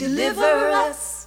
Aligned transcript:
Deliver 0.00 0.70
us. 0.70 1.26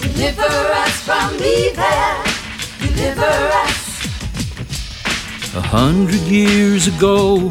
Deliver 0.00 0.54
us 0.82 0.94
from 1.02 1.34
evil. 1.34 1.84
Deliver 2.80 3.34
us. 3.66 4.06
A 5.56 5.60
hundred 5.60 6.22
years 6.22 6.86
ago, 6.86 7.50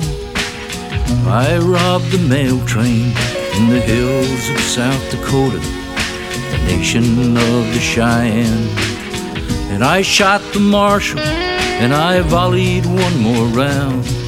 I 1.27 1.59
robbed 1.61 2.09
the 2.09 2.25
mail 2.27 2.59
train 2.65 3.13
in 3.53 3.69
the 3.69 3.79
hills 3.79 4.49
of 4.49 4.59
South 4.61 5.11
Dakota, 5.11 5.59
the 5.59 6.57
nation 6.65 7.37
of 7.37 7.71
the 7.71 7.79
Cheyenne. 7.79 8.67
And 9.69 9.83
I 9.83 10.01
shot 10.01 10.41
the 10.53 10.59
marshal, 10.59 11.19
and 11.19 11.93
I 11.93 12.21
volleyed 12.21 12.87
one 12.87 13.19
more 13.19 13.45
round. 13.49 14.26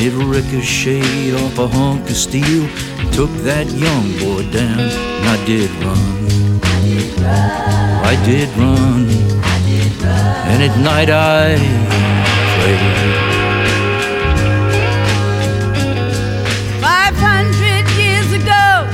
And 0.00 0.08
it 0.08 0.16
ricocheted 0.24 1.34
off 1.34 1.58
a 1.58 1.68
hunk 1.68 2.08
of 2.08 2.16
steel, 2.16 2.66
took 3.12 3.28
that 3.44 3.66
young 3.66 4.12
boy 4.16 4.50
down. 4.50 4.80
And 4.80 5.28
I 5.28 5.36
did 5.44 5.68
run. 5.84 5.98
I 8.02 8.16
did 8.24 8.48
run. 8.56 9.10
And 10.48 10.62
at 10.62 10.74
night 10.80 11.10
I 11.10 11.58
prayed. 12.56 12.80
500 16.80 17.84
years 18.00 18.32
ago, 18.32 18.88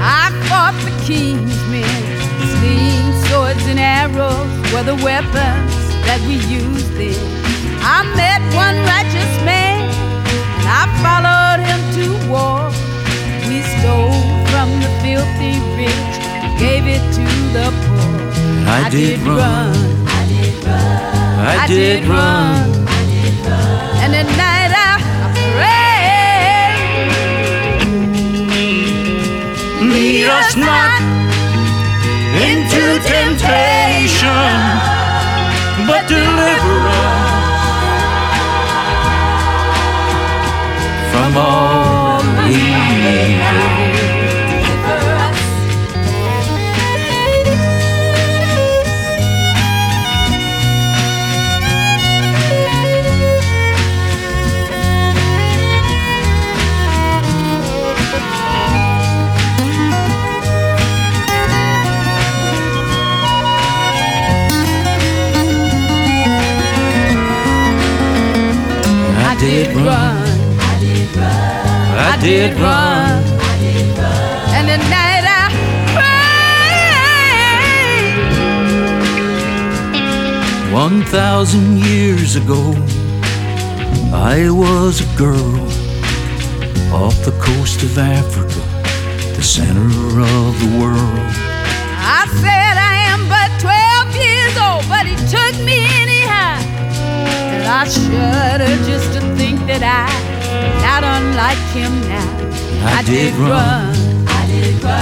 I 0.00 0.32
fought 0.48 0.72
the 0.86 1.04
king's 1.04 1.60
men. 1.68 2.16
Slings, 2.56 3.28
swords, 3.28 3.66
and 3.66 3.78
arrows 3.78 4.72
were 4.72 4.84
the 4.84 4.96
weapons 5.04 5.76
that 6.08 6.20
we 6.26 6.36
used 6.48 6.94
then. 6.94 7.46
I 7.88 8.02
met 8.16 8.42
one 8.56 8.74
righteous 8.82 9.44
man, 9.44 9.55
I 9.55 9.55
followed 11.04 11.60
him 11.68 11.80
to 11.96 12.04
war. 12.30 12.60
We 13.48 13.58
stole 13.74 14.20
from 14.50 14.68
the 14.82 14.90
filthy 15.02 15.54
rich, 15.78 16.14
gave 16.58 16.84
it 16.86 17.04
to 17.18 17.26
the 17.56 17.68
poor. 17.84 18.16
I 18.68 18.88
did 18.90 19.20
run. 19.20 19.74
I 20.06 20.22
did 20.32 20.54
run. 20.64 21.36
I 21.46 21.66
did 21.66 22.04
run. 22.06 22.86
And 24.02 24.12
at 24.20 24.28
night 24.44 24.72
I 24.74 24.92
pray. 25.54 25.96
Lead 29.92 30.26
us 30.38 30.50
not 30.56 31.00
into 32.48 32.82
temptation, 33.12 34.52
but 35.88 36.02
deliver 36.08 36.78
us 36.88 37.25
I 69.28 69.38
did 69.38 69.76
run. 69.76 70.05
I 72.16 72.20
did 72.20 72.54
run. 72.54 73.22
And 74.56 74.70
at 74.70 74.80
night 74.88 75.24
I 75.28 75.44
pray. 80.64 80.72
One 80.72 81.04
thousand 81.04 81.78
years 81.84 82.36
ago, 82.36 82.74
I 84.14 84.48
was 84.50 85.02
a 85.02 85.06
girl 85.18 85.60
off 86.90 87.22
the 87.26 87.36
coast 87.38 87.82
of 87.82 87.98
Africa, 87.98 88.62
the 89.36 89.42
center 89.42 89.84
of 90.20 90.58
the 90.62 90.70
world. 90.80 91.30
I 92.00 92.24
said 92.40 92.78
I 92.92 92.96
am 93.12 93.28
but 93.28 93.50
12 93.60 94.16
years 94.16 94.56
old, 94.56 94.88
but 94.88 95.04
he 95.04 95.16
took 95.28 95.54
me 95.66 95.84
anyhow. 96.00 96.64
And 97.52 97.64
I 97.66 97.84
shudder 97.86 98.74
just 98.86 99.12
to 99.12 99.20
think 99.36 99.66
that 99.66 99.82
I 99.82 100.35
not 100.86 101.02
unlike 101.04 101.64
him 101.76 101.92
now. 102.08 102.30
I 102.98 103.02
did 103.02 103.34
run. 103.34 103.94
I 104.28 104.42
did 104.52 104.82
run. 104.82 104.92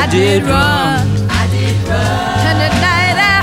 I 0.00 0.06
did 0.10 0.42
run. 0.44 1.06
I 1.30 1.44
did 1.56 1.76
run. 1.88 2.38
And 2.48 2.58
at 2.68 2.74
night 2.88 3.18
I 3.34 3.38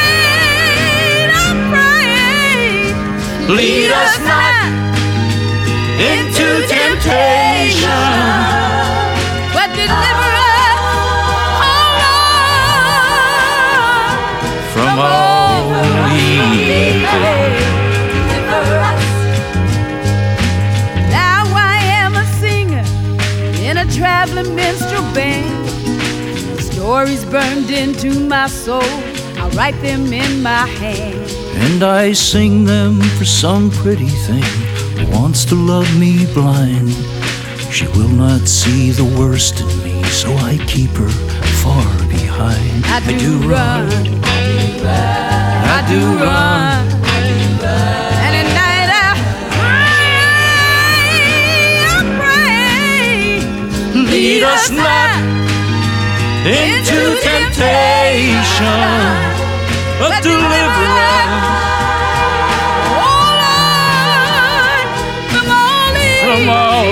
prayed, 0.00 0.50
I 1.42 1.48
prayed. 1.72 2.94
Lead 3.58 3.90
us 4.02 4.14
not 4.30 4.54
into 6.10 6.46
temptation, 6.74 8.06
but 9.54 9.68
deliver 9.76 10.30
us, 10.48 10.80
oh 11.68 11.86
Lord, 13.60 14.18
from 14.72 14.94
all 14.98 15.29
Stories 27.00 27.24
burned 27.24 27.70
into 27.70 28.20
my 28.28 28.46
soul. 28.46 28.82
I 28.82 29.48
write 29.56 29.80
them 29.80 30.12
in 30.12 30.42
my 30.42 30.66
hand. 30.66 31.30
And 31.64 31.82
I 31.82 32.12
sing 32.12 32.64
them 32.66 33.00
for 33.16 33.24
some 33.24 33.70
pretty 33.70 34.10
thing 34.28 34.42
who 34.98 35.06
wants 35.10 35.46
to 35.46 35.54
love 35.54 35.88
me 35.98 36.26
blind. 36.34 36.90
She 37.72 37.86
will 37.96 38.10
not 38.10 38.46
see 38.46 38.90
the 38.90 39.06
worst 39.18 39.62
in 39.62 39.82
me, 39.82 40.02
so 40.10 40.34
I 40.34 40.58
keep 40.66 40.90
her 40.90 41.08
far 41.64 41.86
behind. 42.06 42.84
I 42.84 43.00
do 43.18 43.38
run. 43.48 43.88
I 45.76 45.82
do 45.88 46.00
run. 46.22 46.86
And 48.24 48.34
at 48.40 48.48
night 48.60 48.90
I 49.06 49.14
pray, 49.56 50.20
I 51.96 52.00
pray. 53.94 54.02
Lead 54.02 54.42
us 54.42 54.68
not 54.70 55.29
into 56.46 57.20
temptation, 57.20 58.64
but 59.98 60.22
deliver 60.22 60.88
us 60.96 61.30
Oh 62.96 63.26
Lord, 63.44 64.86
from 65.30 65.46
all 65.52 65.92
from 66.24 66.48
all 66.48 66.88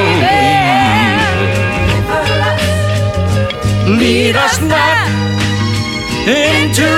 evil. 3.86 3.96
Lead 3.96 4.36
us 4.36 4.60
not 4.60 5.08
into 6.28 6.97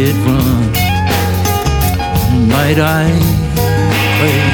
I 0.00 0.02
did 0.02 0.16
run. 0.24 0.72
Night 2.48 2.78
I 2.80 3.04
prayed. 4.16 4.48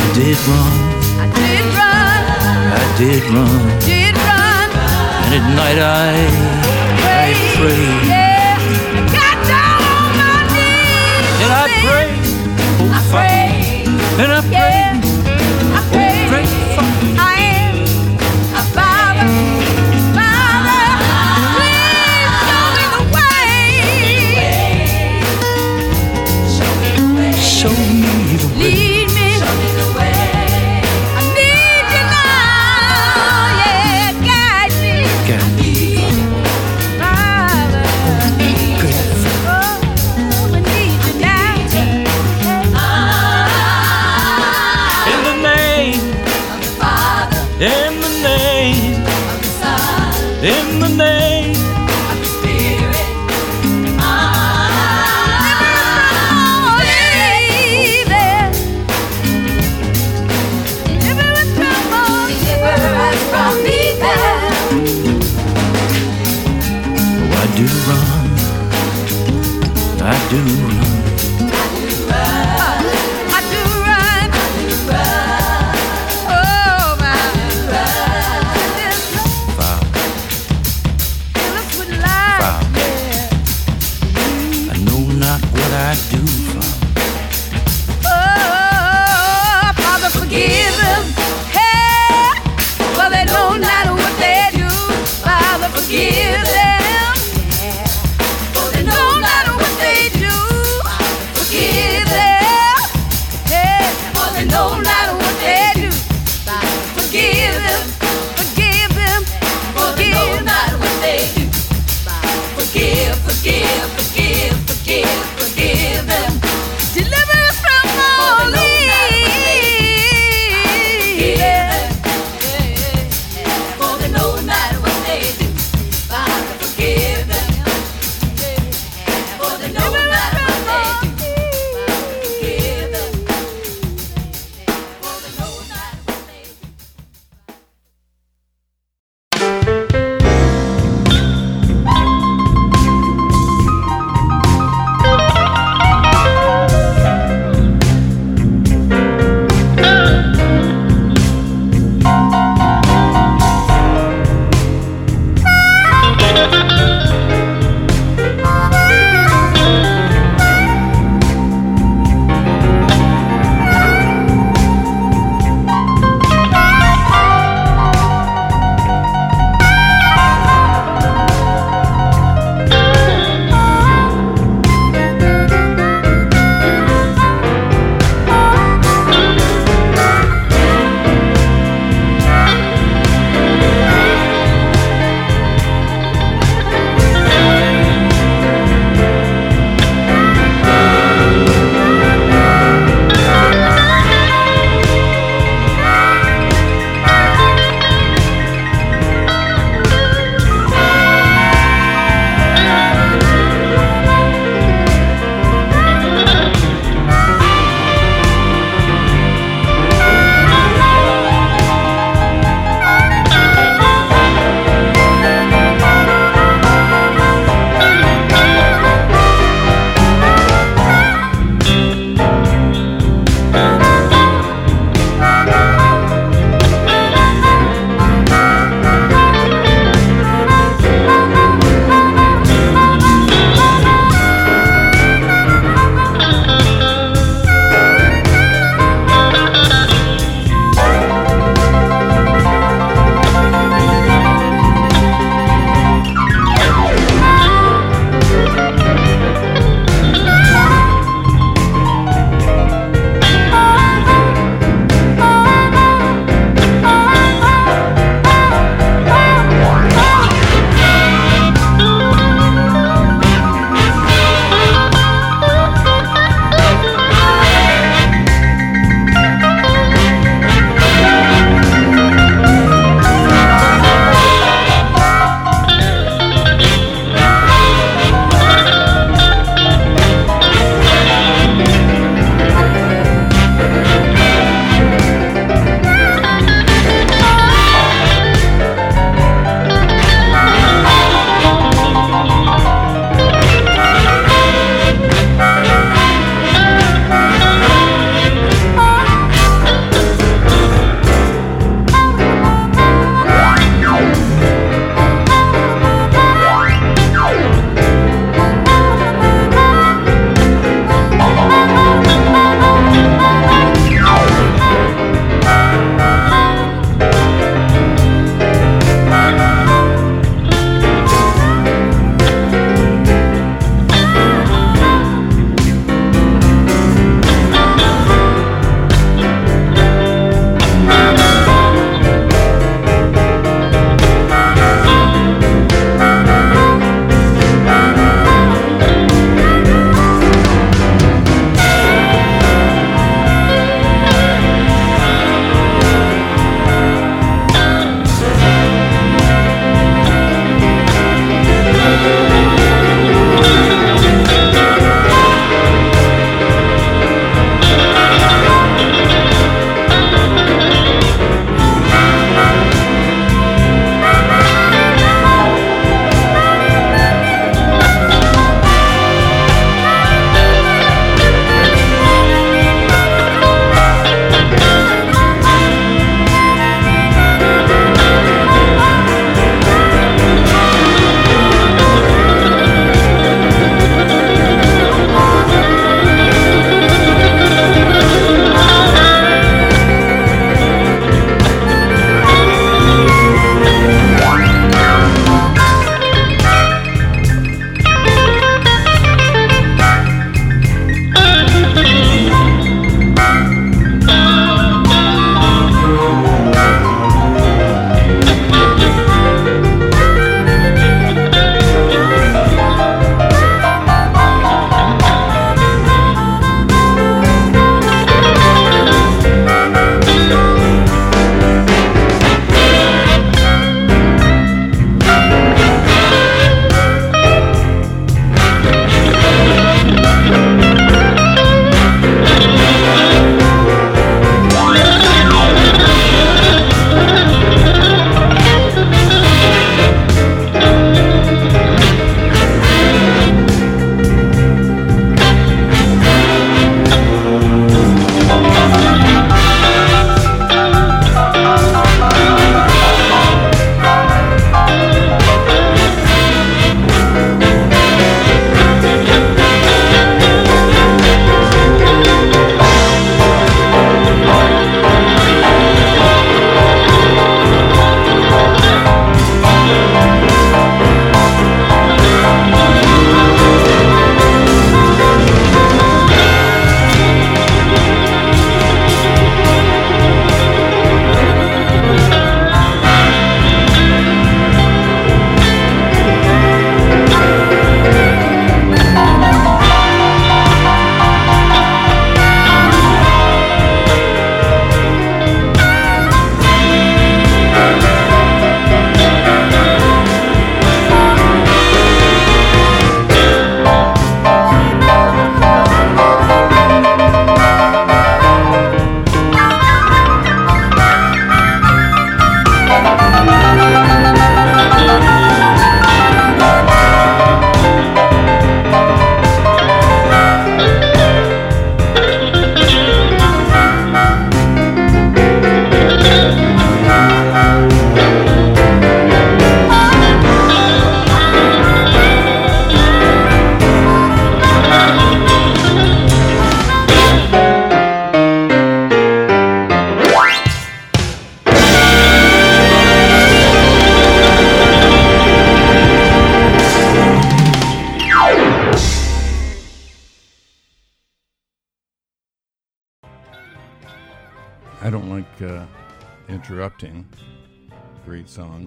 I 0.00 0.08
did 0.16 0.38
run. 0.48 0.72
I 1.20 1.28
did 1.36 1.64
run, 1.76 2.22
I 2.72 2.84
did 2.96 3.22
run. 3.34 3.62
did 3.84 4.16
run, 4.16 4.68
And 5.28 5.32
at 5.36 5.44
night 5.60 5.76
I, 5.76 6.16
I 7.04 7.36
prayed. 7.52 8.02
Yeah, 8.08 8.56
I 8.56 9.04
got 9.12 9.36
down 9.52 9.84
on 9.92 10.08
my 10.24 10.40
knees. 10.56 11.36
And 11.44 11.50
I 11.52 11.68
prayed. 11.84 12.24
Oh, 12.80 12.96
I 12.96 13.00
prayed, 13.12 13.43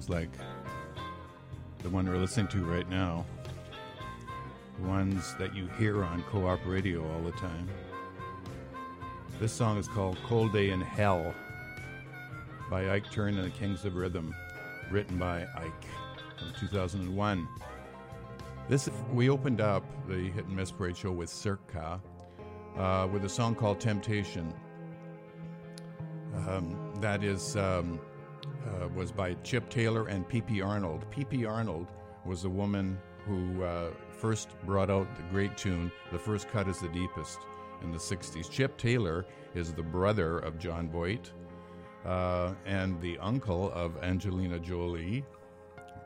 like 0.10 0.30
the 1.84 1.90
one 1.90 2.08
we're 2.08 2.18
listening 2.18 2.48
to 2.48 2.64
right 2.64 2.90
now, 2.90 3.26
the 4.80 4.88
ones 4.88 5.36
that 5.40 5.56
you 5.56 5.68
hear 5.78 6.04
on 6.04 6.24
co 6.24 6.48
op 6.48 6.60
radio 6.66 7.04
all 7.14 7.22
the 7.22 7.32
time. 7.34 7.68
This 9.40 9.52
song 9.52 9.78
is 9.78 9.88
called 9.88 10.18
Cold 10.26 10.54
Day 10.54 10.72
in 10.72 10.82
Hell 10.82 11.34
by 12.70 12.90
Ike 12.90 13.12
Turner 13.12 13.42
and 13.42 13.52
the 13.52 13.58
Kings 13.58 13.86
of 13.86 13.96
Rhythm, 13.96 14.34
written 14.92 15.18
by 15.18 15.44
Ike 15.56 15.86
from 16.38 16.54
2001. 16.60 17.48
This 18.70 18.90
we 19.14 19.30
opened 19.30 19.62
up 19.62 19.84
the 20.08 20.30
Hit 20.32 20.46
and 20.46 20.56
Miss 20.56 20.72
Parade 20.72 20.98
show 20.98 21.12
with 21.12 21.30
Circa 21.30 22.02
uh, 22.78 23.08
with 23.12 23.26
a 23.26 23.30
song 23.30 23.56
called 23.56 23.80
Temptation. 23.80 24.54
Um, 26.48 26.94
that 27.02 27.24
is 27.24 27.56
um, 27.56 28.00
uh, 28.68 28.88
was 28.96 29.12
by 29.12 29.34
Chip 29.44 29.70
Taylor 29.70 30.08
and 30.08 30.28
P.P. 30.28 30.62
Arnold. 30.62 31.06
P.P. 31.12 31.46
Arnold 31.46 31.88
was 32.26 32.44
the 32.44 32.50
woman 32.50 32.98
who 33.26 33.64
uh, 33.64 33.92
first 34.10 34.50
brought 34.66 34.90
out 34.90 35.08
the 35.16 35.24
great 35.24 35.58
tune 35.58 35.92
"The 36.12 36.20
First 36.20 36.50
Cut 36.50 36.68
Is 36.68 36.80
the 36.80 36.90
Deepest" 36.90 37.40
in 37.82 37.92
the 37.92 37.98
'60s. 37.98 38.50
Chip 38.50 38.78
Taylor 38.78 39.26
is 39.56 39.74
the 39.74 39.84
brother 39.84 40.40
of 40.40 40.58
Jon 40.58 40.90
Voight 40.90 41.32
uh, 42.06 42.54
and 42.66 43.00
the 43.02 43.18
uncle 43.20 43.72
of 43.74 44.02
Angelina 44.04 44.60
Jolie, 44.60 45.26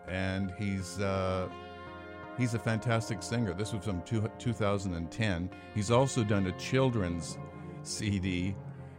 and 0.08 0.52
he's 0.58 1.00
uh, 1.00 1.48
he's 2.38 2.54
a 2.54 2.60
fantastic 2.60 3.22
singer. 3.22 3.54
This 3.54 3.74
was 3.74 3.86
from 3.86 4.02
two, 4.02 4.30
2010. 4.40 5.50
He's 5.76 5.92
also 5.92 6.24
done 6.24 6.48
a 6.48 6.52
children's 6.54 7.38
CD 7.84 8.56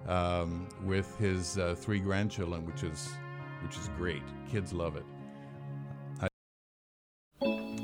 um, 0.08 0.68
with 0.84 1.16
his 1.18 1.58
uh, 1.58 1.74
three 1.76 2.00
grandchildren, 2.00 2.66
which 2.66 2.82
is 2.82 3.10
which 3.62 3.76
is 3.76 3.88
great. 3.96 4.22
Kids 4.50 4.72
love 4.72 4.96
it. 4.96 5.04
I- 6.20 6.28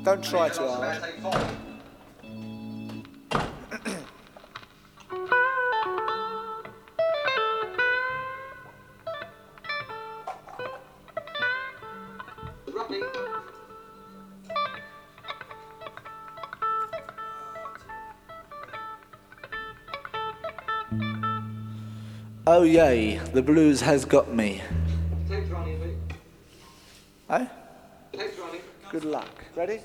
Don't 0.03 0.23
try 0.23 0.49
too 0.49 0.67
hard. 0.67 1.03
Oh 22.47 22.63
yay, 22.63 23.17
the 23.33 23.41
blues 23.43 23.79
has 23.81 24.05
got 24.05 24.33
me. 24.33 24.61
Eh? 27.29 27.45
Good 28.91 29.05
luck. 29.05 29.29
Ready? 29.55 29.79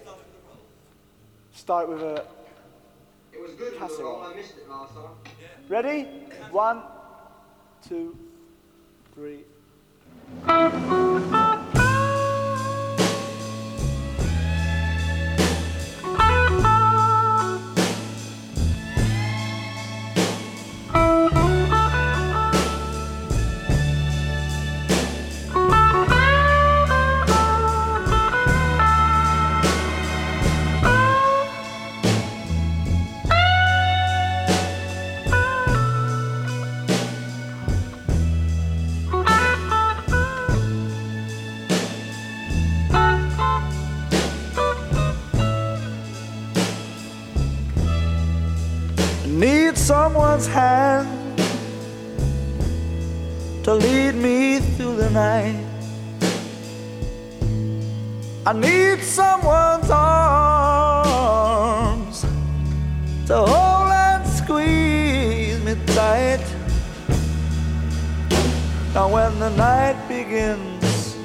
Start 1.53 1.91
with 1.91 2.01
a 2.01 2.25
It 3.33 3.41
was 3.43 3.53
good, 3.53 3.79
Casserole. 3.79 4.23
I 4.23 4.35
missed 4.35 4.57
it 4.57 4.69
last 4.69 4.95
time. 4.95 5.11
Ready? 5.69 6.05
One, 6.51 6.83
two, 7.87 8.17
three. 9.15 9.45
I 58.47 58.53
need 58.53 59.03
someone's 59.03 59.89
arms 59.89 61.07
to 63.27 63.37
hold 63.37 63.91
and 63.91 64.27
squeeze 64.29 65.59
me 65.65 65.75
tight. 65.87 66.45
Now, 68.93 69.09
when 69.09 69.39
the 69.39 69.49
night 69.57 69.97
begins, 70.09 71.17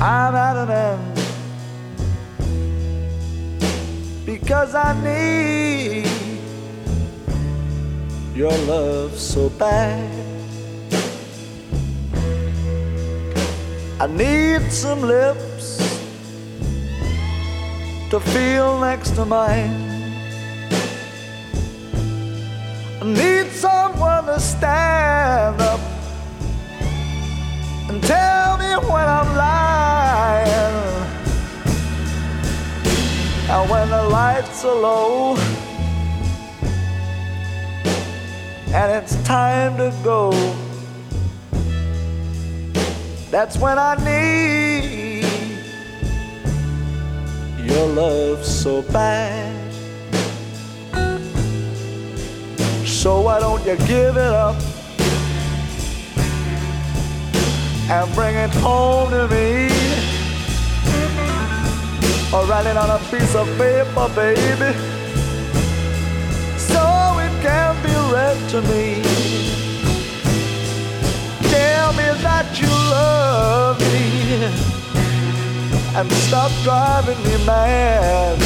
I'm 0.00 0.34
at 0.34 0.56
an 0.56 0.70
end 0.70 1.16
because 4.26 4.74
I 4.74 5.00
need 5.00 6.08
your 8.34 8.50
love 8.66 9.16
so 9.16 9.48
bad. 9.50 10.05
I 14.06 14.08
need 14.08 14.70
some 14.70 15.02
lips 15.02 15.78
to 18.08 18.20
feel 18.20 18.78
next 18.78 19.16
to 19.16 19.24
mine. 19.24 19.74
I 23.02 23.04
need 23.04 23.50
someone 23.50 24.26
to 24.26 24.38
stand 24.38 25.60
up 25.60 25.80
and 27.88 28.00
tell 28.04 28.58
me 28.58 28.70
when 28.88 29.08
I'm 29.08 29.30
lying. 29.34 30.76
And 33.50 33.68
when 33.68 33.88
the 33.90 34.04
lights 34.04 34.64
are 34.64 34.72
low 34.72 35.36
and 38.72 38.92
it's 38.92 39.20
time 39.24 39.76
to 39.78 39.92
go, 40.04 40.30
that's 43.36 43.58
when 43.58 43.78
I 43.78 43.94
need 43.96 45.26
your 47.68 47.86
love 47.88 48.42
so 48.42 48.80
bad. 48.80 49.52
So 52.86 53.20
why 53.20 53.38
don't 53.38 53.62
you 53.66 53.76
give 53.86 54.16
it 54.16 54.32
up 54.46 54.56
and 57.90 58.14
bring 58.14 58.36
it 58.36 58.54
home 58.64 59.10
to 59.10 59.28
me? 59.28 59.68
or 62.32 62.44
write 62.46 62.66
it 62.66 62.76
on 62.78 62.88
a 62.88 62.98
piece 63.10 63.34
of 63.34 63.46
paper, 63.58 64.08
baby, 64.16 64.72
so 66.56 66.82
it 67.24 67.34
can 67.42 67.72
be 67.84 67.92
read 68.12 68.38
to 68.50 68.62
me. 68.62 69.65
And 75.98 76.12
stop 76.12 76.52
driving 76.62 77.16
me 77.24 77.36
mad. 77.46 78.36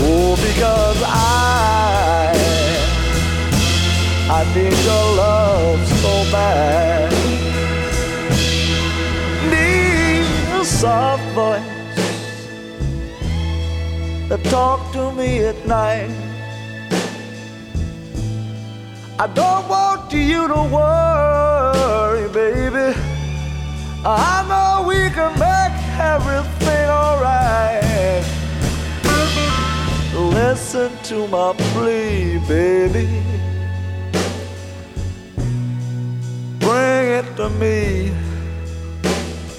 Oh, 0.00 0.36
because 0.36 1.02
I, 1.04 2.32
I 4.30 4.44
need 4.54 4.78
your 4.88 5.06
love 5.16 5.80
so 6.02 6.12
bad. 6.30 7.10
Need 9.50 10.60
a 10.60 10.64
soft 10.64 11.24
voice 11.34 11.62
that 14.28 14.40
talk 14.44 14.92
to 14.92 15.10
me 15.14 15.40
at 15.40 15.66
night. 15.66 16.14
I 19.18 19.26
don't 19.26 19.68
want 19.68 20.12
you 20.12 20.46
to 20.46 20.62
worry, 20.76 22.28
baby. 22.28 22.96
I 24.04 24.46
know 24.48 24.67
we 25.08 25.14
can 25.14 25.32
make 25.38 25.98
everything 25.98 26.88
alright. 26.90 28.24
Listen 30.34 30.90
to 31.04 31.26
my 31.28 31.54
plea, 31.72 32.38
baby. 32.46 33.08
Bring 36.58 37.06
it 37.20 37.36
to 37.36 37.48
me 37.48 38.12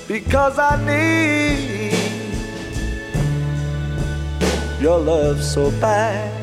because 0.07 0.59
I 0.59 0.75
need 0.85 1.93
your 4.79 4.99
love 4.99 5.41
so 5.43 5.71
bad. 5.81 6.38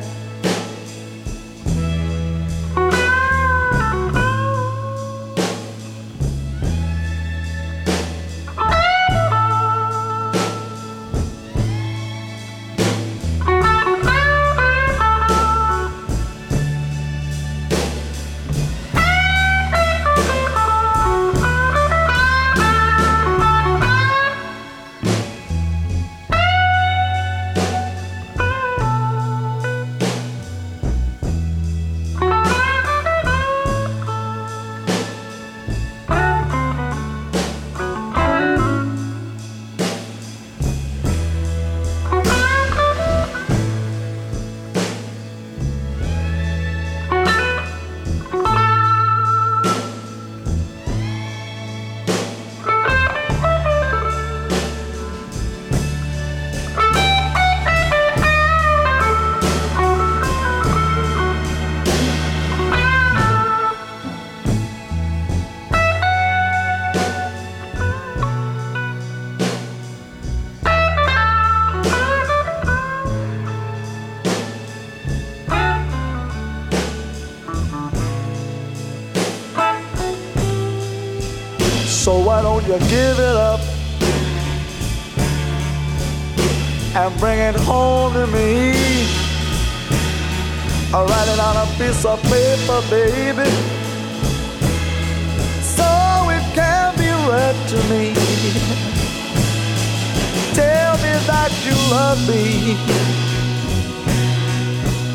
Home 87.54 88.14
to 88.14 88.26
me. 88.26 88.72
I 90.92 91.04
write 91.04 91.28
it 91.28 91.38
on 91.38 91.56
a 91.56 91.66
piece 91.78 92.04
of 92.04 92.20
paper, 92.22 92.80
baby, 92.90 93.48
so 95.62 95.86
it 96.36 96.44
can 96.54 96.96
be 96.96 97.10
read 97.30 97.56
to 97.72 97.78
me. 97.90 98.14
Tell 100.54 100.96
me 101.04 101.12
that 101.30 101.52
you 101.64 101.76
love 101.94 102.18
me. 102.26 102.76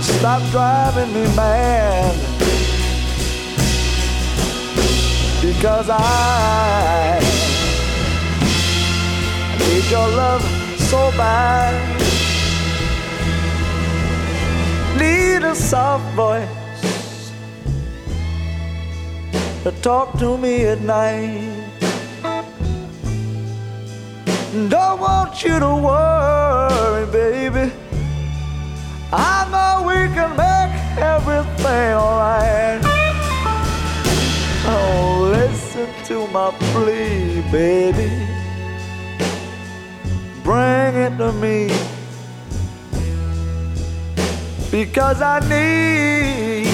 Stop 0.01 0.41
driving 0.51 1.11
me 1.13 1.23
mad. 1.35 2.15
Because 5.41 5.89
I 5.89 7.19
need 9.59 9.85
your 9.89 10.07
love 10.09 10.43
so 10.77 11.11
bad. 11.17 11.90
Need 15.01 15.41
a 15.43 15.55
soft 15.55 16.05
voice 16.13 17.31
to 19.63 19.71
talk 19.81 20.19
to 20.19 20.37
me 20.37 20.65
at 20.65 20.81
night. 20.81 21.49
Don't 24.69 24.99
want 24.99 25.43
you 25.43 25.57
to 25.57 25.73
worry, 25.87 27.05
baby. 27.11 27.71
I 29.11 29.47
know 29.51 29.87
we 29.87 29.99
can 30.13 30.31
make 30.37 30.73
everything 30.97 31.93
alright. 31.95 32.81
Oh, 34.73 35.29
listen 35.31 35.89
to 36.05 36.27
my 36.27 36.51
plea, 36.71 37.41
baby. 37.51 38.11
Bring 40.43 40.95
it 40.95 41.17
to 41.17 41.31
me. 41.33 41.90
Because 44.71 45.21
I 45.21 45.39
need 45.49 46.65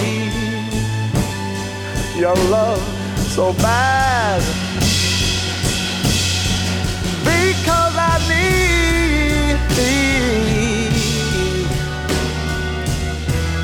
your 2.16 2.36
love 2.52 2.80
so 3.34 3.54
bad. 3.54 4.40
Because 7.26 7.96
I 7.98 8.20
need, 8.30 9.58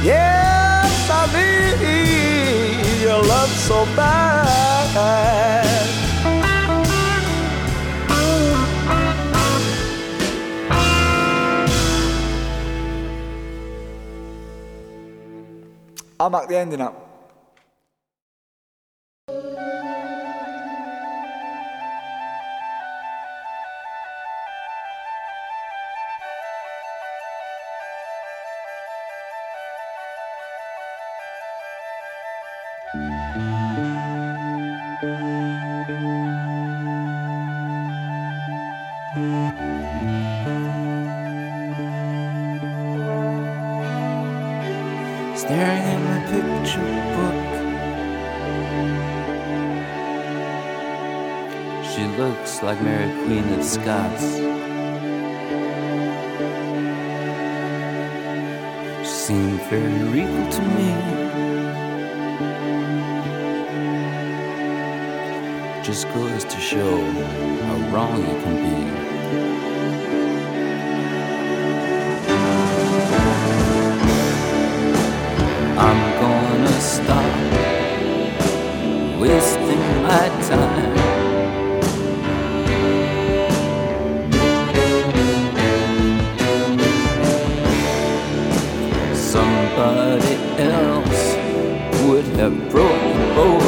yes, 0.04 1.10
I 1.12 1.28
need 1.38 3.02
your 3.04 3.22
love 3.22 3.50
so 3.50 3.86
bad. 3.96 5.93
At 16.24 16.48
the 16.48 16.58
ending 16.58 16.80
up. 16.80 17.03
Scots. 53.84 54.38
She 59.02 59.06
seemed 59.06 59.62
very 59.64 60.04
regal 60.04 60.50
to 60.52 60.62
me. 60.62 60.90
Just 65.84 66.08
goes 66.14 66.46
to 66.46 66.60
show 66.62 67.04
how 67.64 67.76
wrong 67.92 68.24
it 68.24 68.44
can 68.44 68.56
be. 68.64 69.13
Both 92.72 93.63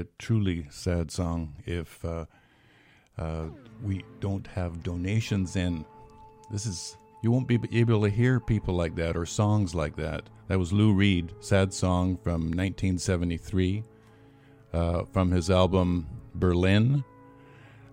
a 0.00 0.06
truly 0.18 0.66
sad 0.70 1.10
song 1.10 1.54
if 1.66 2.04
uh, 2.04 2.24
uh, 3.18 3.46
we 3.82 4.04
don't 4.18 4.46
have 4.48 4.82
donations 4.82 5.56
in. 5.56 5.84
This 6.50 6.66
is 6.66 6.96
you 7.22 7.30
won't 7.30 7.46
be 7.46 7.60
able 7.72 8.02
to 8.02 8.08
hear 8.08 8.40
people 8.40 8.74
like 8.74 8.94
that 8.96 9.16
or 9.16 9.26
songs 9.26 9.74
like 9.74 9.94
that. 9.96 10.24
That 10.48 10.58
was 10.58 10.72
Lou 10.72 10.92
Reed, 10.94 11.32
sad 11.40 11.72
song 11.72 12.16
from 12.16 12.40
1973, 12.40 13.84
uh, 14.72 15.04
from 15.04 15.30
his 15.30 15.50
album 15.50 16.08
Berlin. 16.34 17.04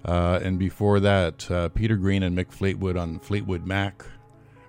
Uh, 0.06 0.39
and 0.41 0.58
before 0.58 1.02
that, 1.02 1.50
uh, 1.52 1.67
Peter 1.70 1.98
Green 1.98 2.24
and 2.24 2.38
Mick 2.38 2.52
Fleetwood 2.52 2.96
on 2.96 3.20
Fleetwood 3.20 3.67
Mac, 3.67 4.06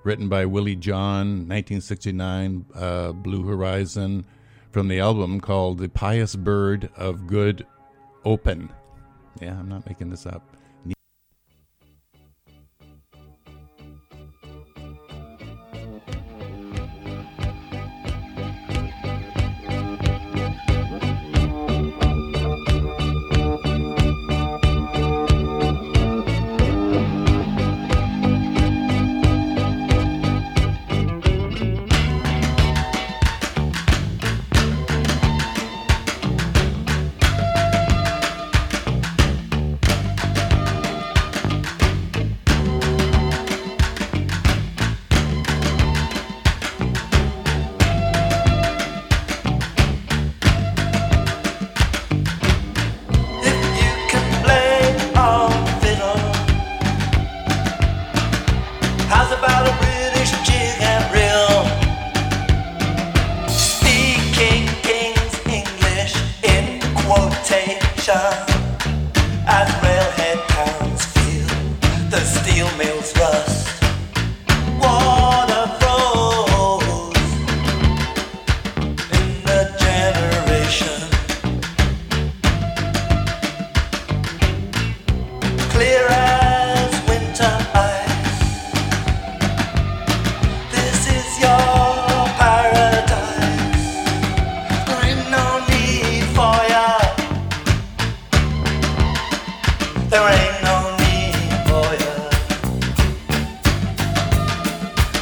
written 0.02 0.28
by 0.28 0.44
Willie 0.44 0.74
John, 0.74 1.46
1969, 1.48 2.66
uh, 2.74 3.12
Blue 3.12 3.44
Horizon, 3.44 4.26
from 4.78 4.86
the 4.86 5.00
album 5.00 5.40
called 5.40 5.78
The 5.78 5.88
Pious 5.88 6.36
Bird 6.36 6.88
of 6.94 7.26
Good 7.26 7.66
Omen. 8.24 8.70
Yeah, 9.40 9.58
I'm 9.58 9.68
not 9.68 9.84
making 9.88 10.08
this 10.08 10.24
up. 10.24 10.47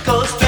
goes 0.07 0.33
to 0.37 0.46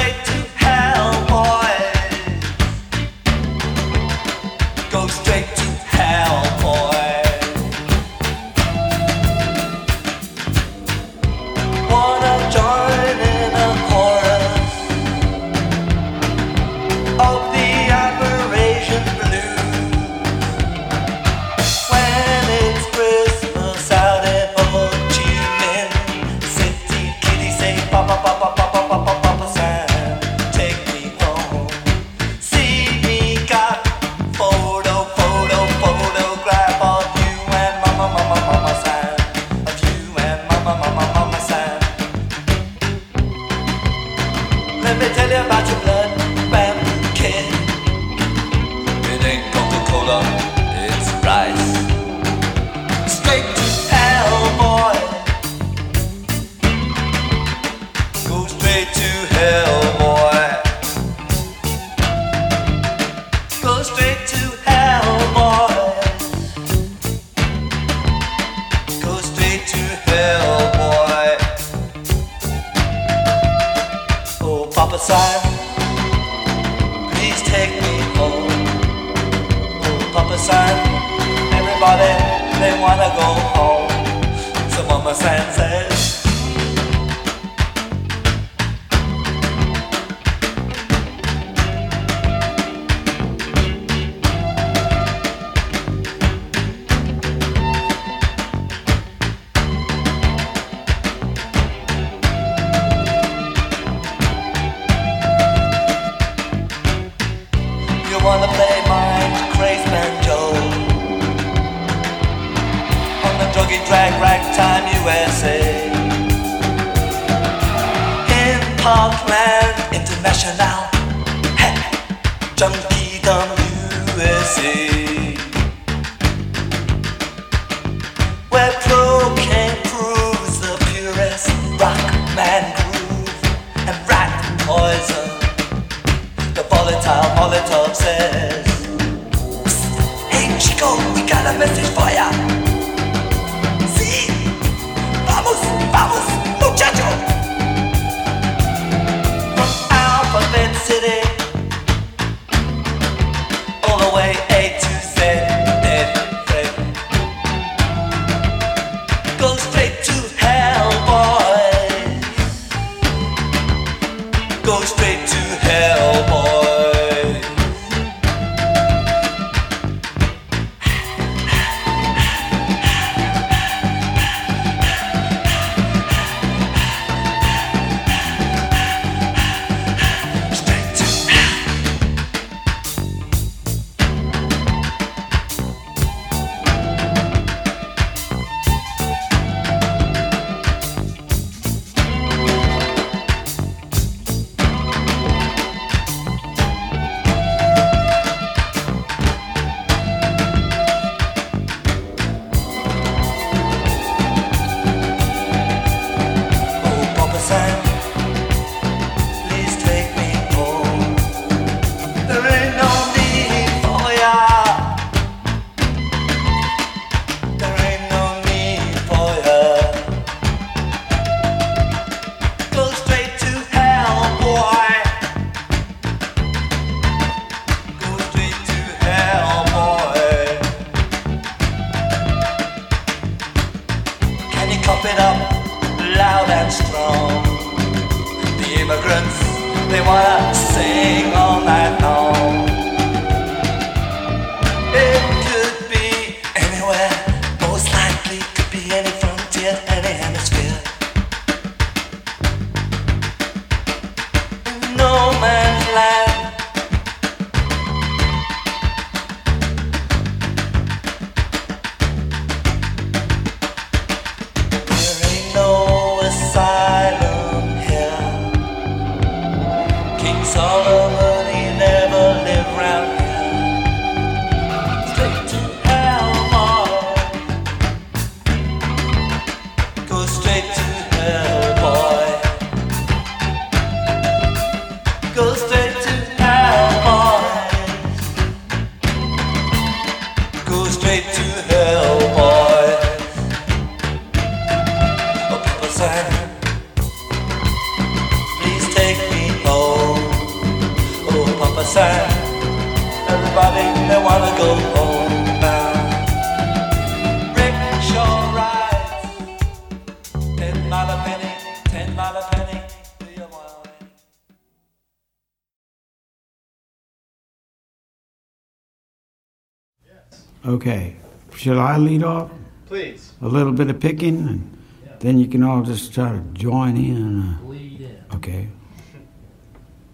Okay. 320.65 321.15
Shall 321.55 321.79
I 321.79 321.97
lead 321.97 322.23
off? 322.23 322.51
Please. 322.85 323.33
A 323.41 323.47
little 323.47 323.71
bit 323.73 323.89
of 323.89 323.99
picking, 323.99 324.47
and 324.47 324.77
then 325.19 325.39
you 325.39 325.47
can 325.47 325.63
all 325.63 325.81
just 325.83 326.13
try 326.13 326.31
to 326.31 326.39
join 326.53 326.97
in. 326.97 327.41
uh, 327.41 328.35
Okay. 328.35 328.67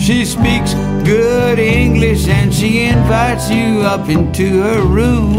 She 0.04 0.26
speaks 0.26 0.74
good 1.06 1.60
English 1.60 2.28
and 2.28 2.54
she 2.54 2.82
invites 2.82 3.50
you 3.50 3.82
up 3.82 4.10
into 4.10 4.62
her 4.62 4.82
room. 4.82 5.38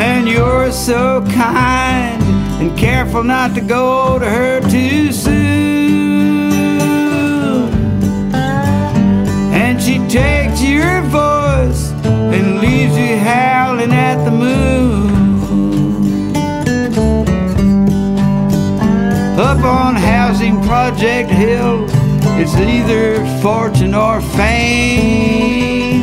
And 0.00 0.28
you're 0.28 0.72
so 0.72 1.24
kind 1.32 2.20
and 2.60 2.76
careful 2.76 3.22
not 3.22 3.54
to 3.54 3.60
go 3.60 4.18
to 4.18 4.28
her 4.28 4.60
too 4.68 5.12
soon. 5.12 6.42
And 9.52 9.80
she 9.80 9.98
takes 10.08 10.62
your 10.62 11.02
voice 11.02 11.92
and 12.34 12.60
leaves 12.60 12.96
you 12.96 13.18
howling 13.18 13.92
at 13.92 14.24
the 14.24 14.32
moon. 14.32 15.01
Project 20.72 21.28
Hill, 21.30 21.84
it's 22.40 22.54
either 22.56 23.22
fortune 23.42 23.94
or 23.94 24.22
fame. 24.22 26.00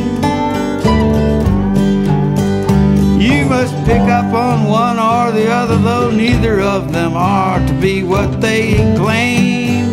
You 3.20 3.46
must 3.46 3.74
pick 3.84 4.02
up 4.02 4.32
on 4.32 4.68
one 4.68 4.96
or 4.96 5.32
the 5.32 5.50
other, 5.50 5.76
though 5.76 6.12
neither 6.12 6.60
of 6.60 6.92
them 6.92 7.14
are 7.14 7.58
to 7.66 7.72
be 7.80 8.04
what 8.04 8.40
they 8.40 8.76
claim. 8.96 9.90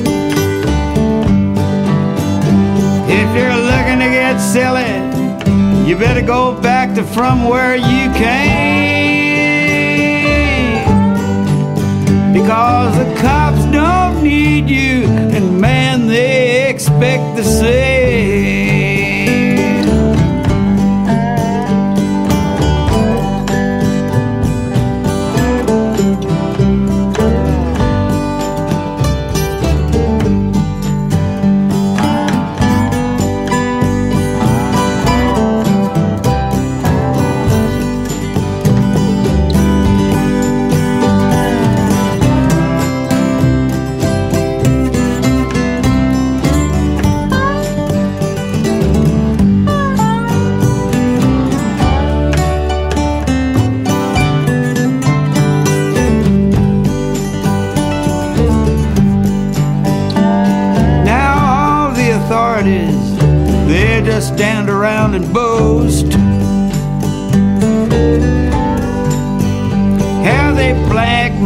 If 3.10 3.30
you're 3.36 3.58
looking 3.72 3.98
to 3.98 4.10
get 4.14 4.38
silly, 4.38 4.94
you 5.90 5.98
better 5.98 6.22
go 6.22 6.54
back 6.62 6.94
to 6.94 7.04
from 7.04 7.46
where 7.46 7.76
you 7.76 8.14
came. 8.14 8.78
Because 12.32 12.96
the 12.96 13.16
cops 13.20 13.57
need 14.24 14.70
you, 14.70 15.05
and 15.36 15.59
man, 15.59 16.07
they 16.07 16.70
expect 16.70 17.36
the 17.36 17.43
same. 17.43 18.66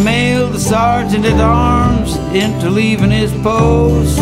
Blackmailed 0.02 0.54
the 0.54 0.60
sergeant 0.60 1.26
at 1.26 1.40
arms 1.40 2.16
into 2.34 2.70
leaving 2.70 3.12
his 3.12 3.32
post. 3.44 4.18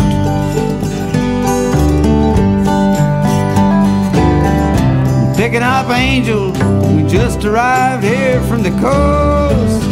Picking 5.36 5.62
up 5.62 5.88
angels, 5.90 6.58
we 6.92 7.08
just 7.08 7.44
arrived 7.44 8.04
here 8.04 8.42
from 8.42 8.62
the 8.62 8.70
coast. 8.80 9.82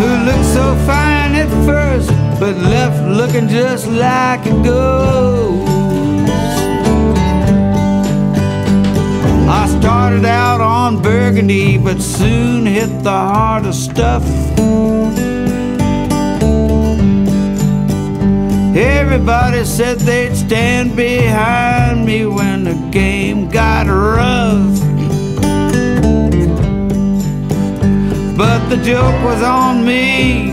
Who 0.00 0.08
looked 0.26 0.48
so 0.56 0.74
fine 0.86 1.34
at 1.36 1.48
first, 1.64 2.08
but 2.40 2.56
left 2.56 3.00
looking 3.06 3.48
just 3.48 3.86
like 3.86 4.44
a 4.46 4.62
ghost. 4.62 5.75
Started 9.86 10.24
out 10.24 10.60
on 10.60 11.00
burgundy, 11.00 11.78
but 11.78 12.02
soon 12.02 12.66
hit 12.66 12.90
the 13.04 13.18
harder 13.32 13.72
stuff. 13.72 14.24
Everybody 18.76 19.64
said 19.64 20.00
they'd 20.00 20.34
stand 20.34 20.96
behind 20.96 22.04
me 22.04 22.26
when 22.26 22.64
the 22.64 22.74
game 22.90 23.48
got 23.48 23.86
rough. 23.86 24.76
But 28.36 28.68
the 28.68 28.78
joke 28.82 29.18
was 29.22 29.40
on 29.40 29.84
me. 29.86 30.50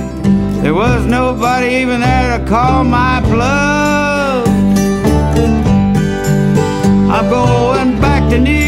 There 0.62 0.76
was 0.76 1.08
nobody 1.08 1.70
even 1.82 2.02
there 2.02 2.38
to 2.38 2.46
call 2.46 2.84
my 2.84 3.20
bluff. 3.22 4.48
I'm 7.16 7.30
going 7.32 8.00
back 8.00 8.30
to 8.30 8.38
New. 8.38 8.63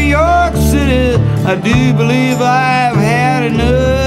I 1.48 1.54
do 1.54 1.92
believe 1.92 2.40
I've 2.40 2.96
had 2.96 3.44
enough. 3.44 4.05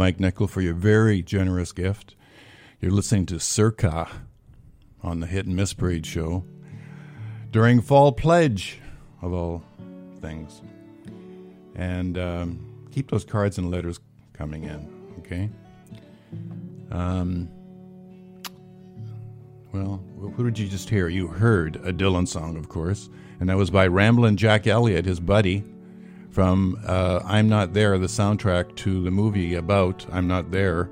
Mike 0.00 0.18
Nickel, 0.18 0.48
for 0.48 0.62
your 0.62 0.72
very 0.72 1.20
generous 1.20 1.72
gift. 1.72 2.14
You're 2.80 2.90
listening 2.90 3.26
to 3.26 3.38
Circa 3.38 4.08
on 5.02 5.20
the 5.20 5.26
Hit 5.26 5.44
and 5.44 5.54
Miss 5.54 5.74
Parade 5.74 6.06
show 6.06 6.42
during 7.50 7.82
Fall 7.82 8.12
Pledge, 8.12 8.80
of 9.20 9.34
all 9.34 9.62
things. 10.22 10.62
And 11.74 12.16
um, 12.16 12.86
keep 12.90 13.10
those 13.10 13.26
cards 13.26 13.58
and 13.58 13.70
letters 13.70 14.00
coming 14.32 14.64
in, 14.64 14.90
okay? 15.18 15.50
Um, 16.90 17.50
well, 19.70 20.02
who 20.34 20.44
did 20.44 20.58
you 20.58 20.66
just 20.66 20.88
hear? 20.88 21.08
You 21.08 21.26
heard 21.26 21.76
a 21.76 21.92
Dylan 21.92 22.26
song, 22.26 22.56
of 22.56 22.70
course, 22.70 23.10
and 23.38 23.50
that 23.50 23.58
was 23.58 23.68
by 23.68 23.86
Ramblin' 23.86 24.38
Jack 24.38 24.66
Elliott, 24.66 25.04
his 25.04 25.20
buddy, 25.20 25.62
from 26.40 26.80
uh, 26.86 27.20
I'm 27.26 27.50
Not 27.50 27.74
There, 27.74 27.98
the 27.98 28.06
soundtrack 28.06 28.74
to 28.76 29.04
the 29.04 29.10
movie 29.10 29.56
about 29.56 30.06
I'm 30.10 30.26
Not 30.26 30.50
There. 30.50 30.88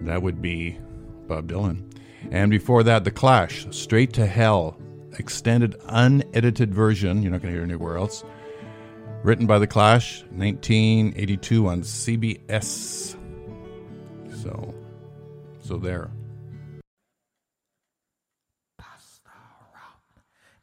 That 0.00 0.22
would 0.22 0.40
be 0.40 0.78
Bob 1.26 1.48
Dylan. 1.48 1.92
And 2.30 2.50
before 2.50 2.82
that, 2.84 3.04
The 3.04 3.10
Clash, 3.10 3.66
Straight 3.72 4.14
to 4.14 4.24
Hell, 4.24 4.80
extended 5.18 5.76
unedited 5.86 6.74
version, 6.74 7.22
you're 7.22 7.30
not 7.30 7.42
going 7.42 7.52
to 7.52 7.58
hear 7.58 7.62
anywhere 7.62 7.98
else. 7.98 8.24
Written 9.22 9.46
by 9.46 9.58
The 9.58 9.66
Clash, 9.66 10.22
1982 10.30 11.66
on 11.68 11.82
CBS. 11.82 13.16
So, 14.34 14.74
so 15.60 15.76
there. 15.76 16.10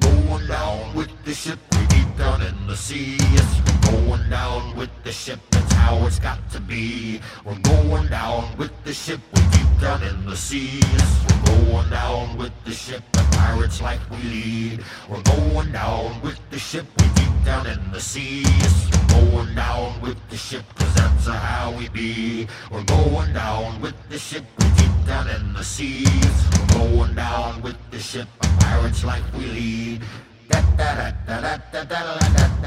going 0.00 0.46
down 0.48 0.94
with 0.94 1.24
the 1.24 1.34
ship, 1.34 1.67
the 2.68 2.76
sea. 2.76 3.16
Yes, 3.32 3.62
we're 3.64 3.92
going 3.92 4.28
down 4.28 4.76
with 4.76 4.90
the 5.02 5.10
ship, 5.10 5.40
that's 5.50 5.72
how 5.72 6.06
it's 6.06 6.18
got 6.18 6.38
to 6.50 6.60
be. 6.60 7.18
We're 7.42 7.58
going 7.60 8.08
down 8.08 8.58
with 8.58 8.72
the 8.84 8.92
ship, 8.92 9.20
we 9.34 9.40
deep 9.56 9.80
down 9.80 10.02
in 10.02 10.26
the 10.26 10.36
sea. 10.36 10.78
Yes, 10.92 11.24
we're 11.24 11.64
going 11.64 11.88
down 11.88 12.36
with 12.36 12.52
the 12.66 12.72
ship, 12.72 13.02
the 13.12 13.26
pirates 13.32 13.80
like 13.80 14.00
we 14.10 14.18
lead. 14.18 14.84
We're 15.08 15.22
going 15.22 15.72
down 15.72 16.20
with 16.20 16.38
the 16.50 16.58
ship, 16.58 16.84
we 16.98 17.08
deep 17.14 17.44
down 17.46 17.66
in 17.66 17.90
the 17.90 18.00
sea. 18.00 18.42
Yes, 18.42 18.90
we're 18.92 19.30
going 19.32 19.54
down 19.54 20.00
with 20.02 20.18
the 20.28 20.36
ship, 20.36 20.64
cause 20.74 20.94
that's 20.94 21.26
how 21.26 21.74
we 21.78 21.88
be. 21.88 22.46
We're 22.70 22.84
going 22.84 23.32
down 23.32 23.80
with 23.80 23.96
the 24.10 24.18
ship, 24.18 24.44
we 24.58 24.66
deep 24.76 25.06
down 25.06 25.26
in 25.30 25.54
the 25.54 25.64
sea. 25.64 26.02
Yes, 26.02 26.50
we're 26.52 26.80
going 26.80 27.14
down 27.14 27.62
with 27.62 27.78
the 27.90 27.98
ship, 27.98 28.28
the 28.42 28.48
pirates 28.60 29.04
like 29.04 29.24
we 29.32 29.46
lead. 29.46 30.02
Della, 30.48 31.12
della, 31.26 31.60
della, 31.70 32.16
della. 32.32 32.58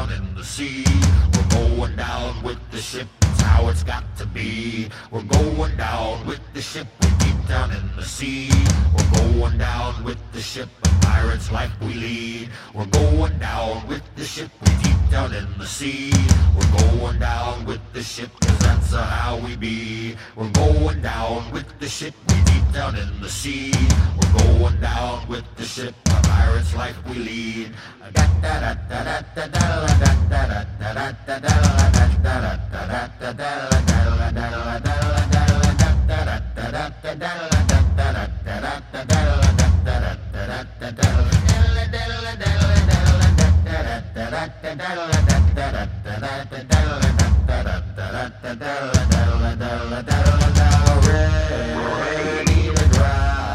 down 0.00 0.12
in 0.12 0.34
the 0.34 0.44
sea. 0.44 0.84
We're 1.34 1.66
going 1.66 1.96
down 1.96 2.42
with 2.42 2.58
the 2.70 2.78
ship, 2.78 3.08
It's 3.22 3.40
how 3.40 3.68
it's 3.68 3.82
got 3.82 4.04
to 4.18 4.26
be. 4.26 4.88
We're 5.10 5.22
going 5.22 5.76
down 5.76 6.26
with 6.26 6.40
the 6.54 6.62
ship, 6.62 6.86
down 7.50 7.72
in 7.72 7.90
the 7.96 8.04
sea. 8.04 8.48
We're 8.94 9.10
going 9.18 9.58
down 9.58 10.04
with 10.04 10.18
the 10.32 10.40
ship, 10.40 10.68
a 10.84 10.88
pirate's 11.04 11.50
life 11.50 11.72
we 11.80 11.94
lead. 11.94 12.48
We're 12.72 12.86
going 12.86 13.36
down 13.40 13.88
with 13.88 14.04
the 14.14 14.24
ship, 14.24 14.50
we 14.62 14.70
deep 14.84 15.00
down 15.10 15.34
in 15.34 15.48
the 15.58 15.66
sea. 15.66 16.12
We're 16.54 16.72
going 16.78 17.18
down 17.18 17.66
with 17.66 17.80
the 17.92 18.04
ship, 18.04 18.30
cause 18.40 18.58
that's 18.60 18.94
how 18.94 19.36
we 19.44 19.56
be. 19.56 20.14
We're 20.36 20.52
going 20.52 21.02
down 21.02 21.50
with 21.50 21.66
the 21.80 21.88
ship, 21.88 22.14
we 22.28 22.36
deep 22.52 22.72
down 22.72 22.94
in 22.96 23.20
the 23.20 23.28
sea. 23.28 23.72
We're 24.16 24.34
going 24.44 24.80
down 24.80 25.26
with 25.26 25.44
the 25.56 25.64
ship, 25.64 25.96
a 26.06 26.22
pirate's 26.22 26.72
life 26.76 26.98
we 27.08 27.16
lead. 27.16 27.72
Da 28.14 28.26
da 28.42 28.60
da 28.60 28.74
da 28.88 29.02
da 29.02 29.20
da 29.34 29.46
da 29.46 29.90
Da 30.30 30.46
da 30.46 30.64
da 30.70 30.78
da 30.78 30.94
da 30.94 31.12
da 31.26 31.26
da 31.26 31.38
da 31.38 31.38
da 31.38 31.38
da 31.38 31.98
da 32.10 32.46
da 32.60 33.12
da 33.18 33.32
da 33.32 33.50
da 33.50 34.30
da 34.30 34.78
da 34.78 35.30
da 35.32 35.49
Ready 36.72 37.10
to. 52.86 53.49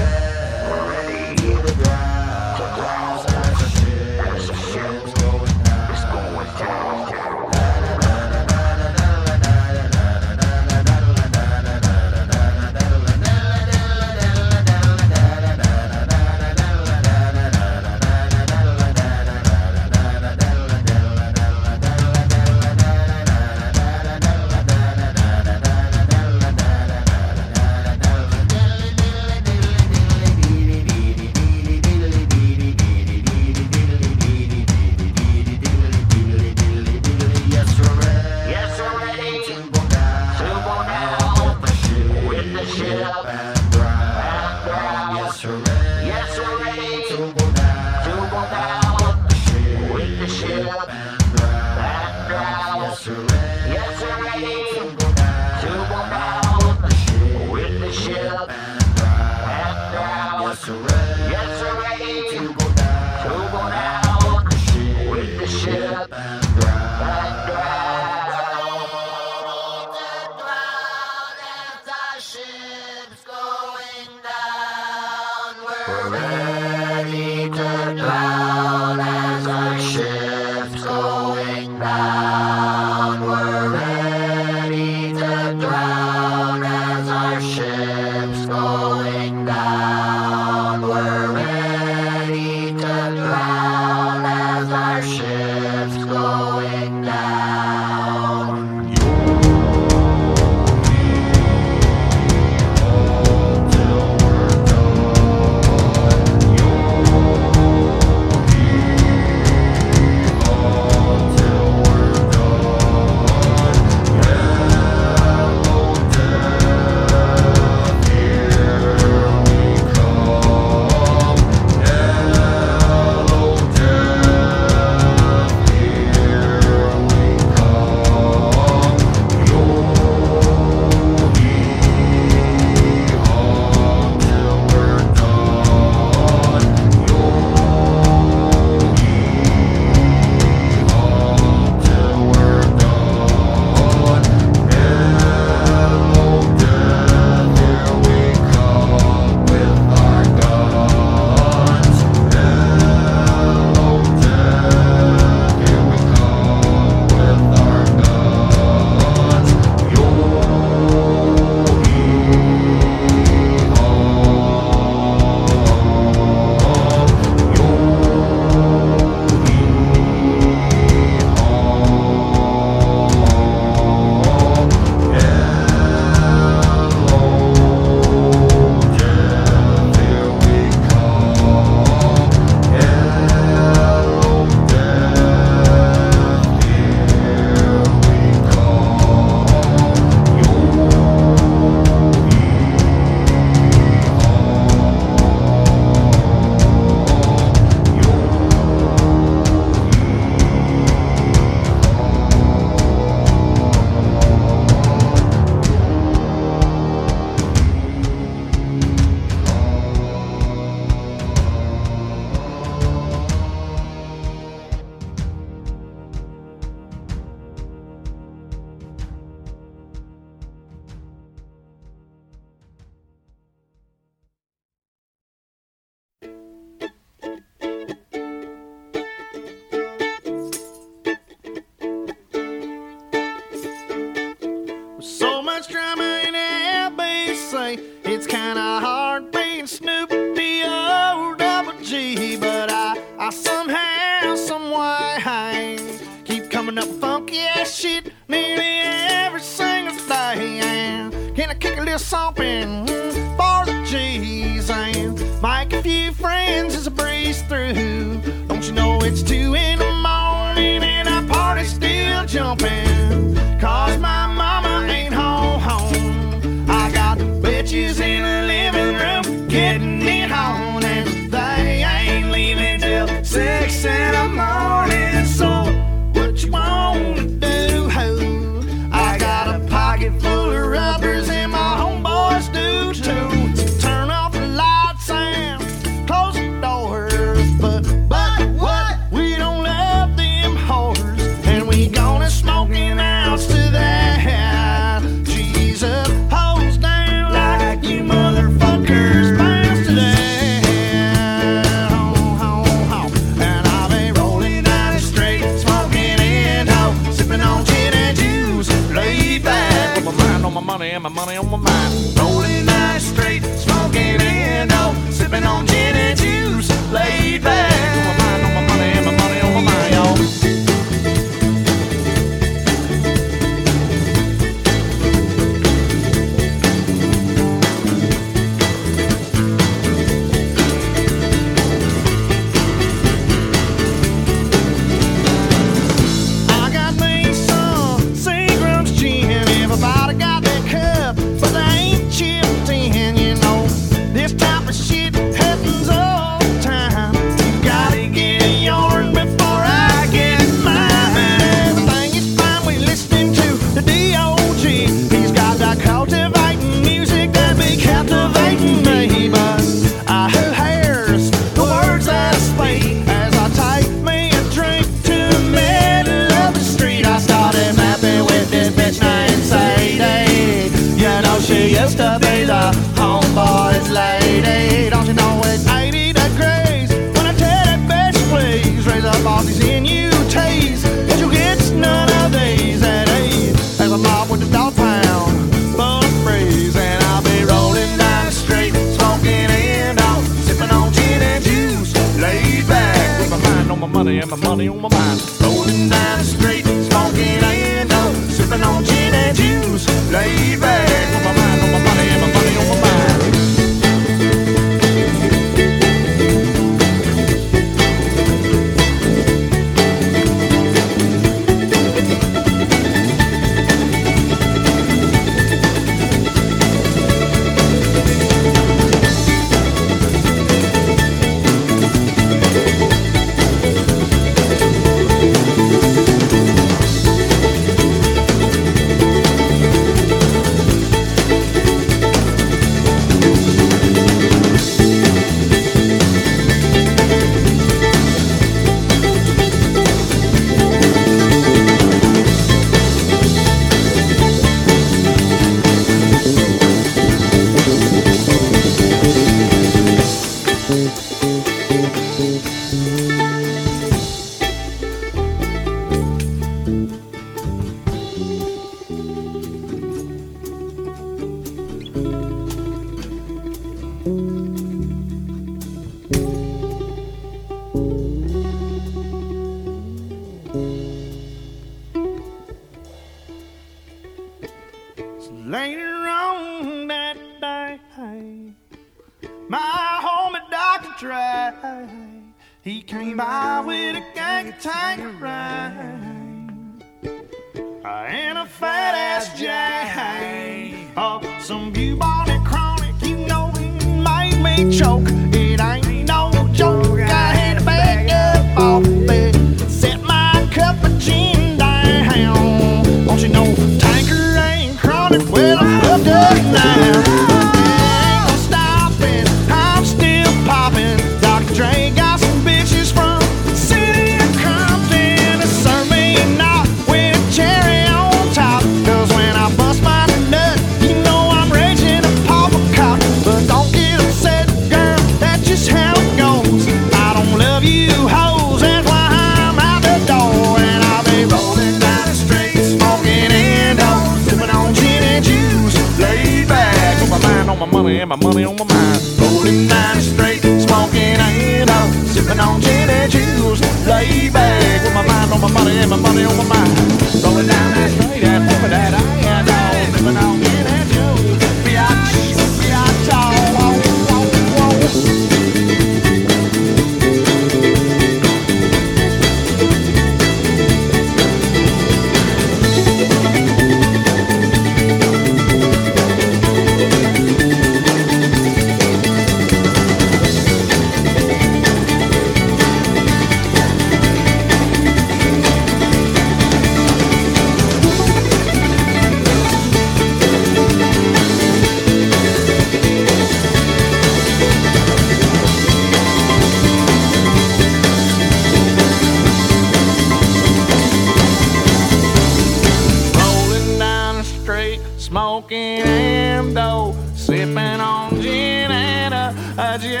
Smoking 595.14 595.78
and 595.86 596.48
indo, 596.48 596.92
sipping 597.14 597.56
on 597.56 598.20
gin 598.20 598.68
and 598.72 599.14
a, 599.14 599.32
a 599.56 599.78
gin. 599.78 600.00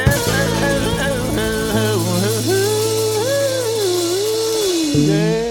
Yeah. 5.06 5.43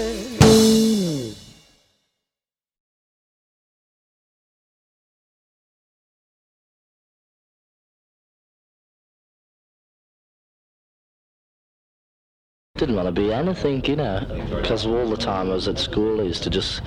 Didn't 12.84 12.96
want 12.96 13.08
to 13.08 13.12
be 13.12 13.32
anything, 13.32 13.82
you 13.86 13.96
know, 13.96 14.26
because 14.50 14.84
all 14.84 15.08
the 15.08 15.16
time 15.16 15.50
I 15.50 15.54
was 15.54 15.68
at 15.68 15.78
school, 15.78 16.20
I 16.20 16.24
used 16.24 16.42
to 16.42 16.50
just 16.50 16.82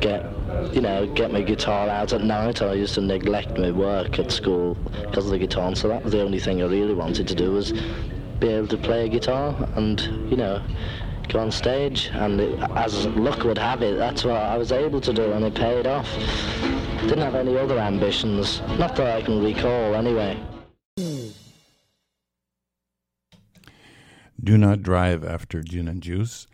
get, 0.00 0.26
you 0.74 0.80
know, 0.80 1.06
get 1.14 1.32
my 1.32 1.40
guitar 1.40 1.88
out 1.88 2.12
at 2.12 2.24
night. 2.24 2.62
I 2.62 2.72
used 2.72 2.94
to 2.96 3.00
neglect 3.00 3.56
my 3.56 3.70
work 3.70 4.18
at 4.18 4.32
school 4.32 4.74
because 5.02 5.26
of 5.26 5.30
the 5.30 5.38
guitar, 5.38 5.76
so 5.76 5.86
that 5.86 6.02
was 6.02 6.14
the 6.14 6.20
only 6.20 6.40
thing 6.40 6.62
I 6.62 6.66
really 6.66 6.94
wanted 6.94 7.28
to 7.28 7.34
do 7.36 7.52
was 7.52 7.70
be 8.40 8.48
able 8.48 8.66
to 8.66 8.76
play 8.76 9.06
a 9.06 9.08
guitar 9.08 9.54
and, 9.76 10.00
you 10.28 10.36
know, 10.36 10.60
go 11.28 11.38
on 11.38 11.52
stage. 11.52 12.10
And 12.12 12.40
it, 12.40 12.58
as 12.74 13.06
luck 13.06 13.44
would 13.44 13.58
have 13.58 13.82
it, 13.82 13.98
that's 13.98 14.24
what 14.24 14.34
I 14.34 14.58
was 14.58 14.72
able 14.72 15.00
to 15.00 15.12
do, 15.12 15.30
and 15.30 15.44
it 15.44 15.54
paid 15.54 15.86
off. 15.86 16.12
Didn't 17.02 17.18
have 17.18 17.36
any 17.36 17.56
other 17.56 17.78
ambitions, 17.78 18.62
not 18.80 18.96
that 18.96 19.16
I 19.16 19.22
can 19.22 19.40
recall, 19.40 19.94
anyway. 19.94 20.36
Do 24.46 24.56
not 24.56 24.80
drive 24.80 25.24
after 25.24 25.60
gin 25.60 25.88
and 25.88 26.00
juice. 26.00 26.46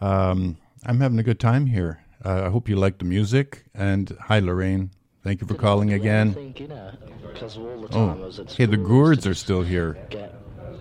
Um, 0.00 0.56
I'm 0.86 1.00
having 1.00 1.18
a 1.18 1.22
good 1.22 1.38
time 1.38 1.66
here. 1.66 2.02
Uh, 2.24 2.44
I 2.46 2.48
hope 2.48 2.66
you 2.66 2.76
like 2.76 2.96
the 2.96 3.04
music. 3.04 3.64
And 3.74 4.16
hi, 4.22 4.38
Lorraine. 4.38 4.90
Thank 5.22 5.42
you 5.42 5.46
for 5.46 5.52
calling 5.54 5.92
again. 5.92 6.32
Think, 6.32 6.60
you 6.60 6.68
know, 6.68 6.90
'cause 7.34 7.58
all 7.58 7.76
the 7.82 7.94
Oh, 7.94 8.30
hey, 8.56 8.64
the 8.64 8.78
Gourds 8.78 9.26
are 9.26 9.34
still 9.34 9.60
here. 9.60 9.98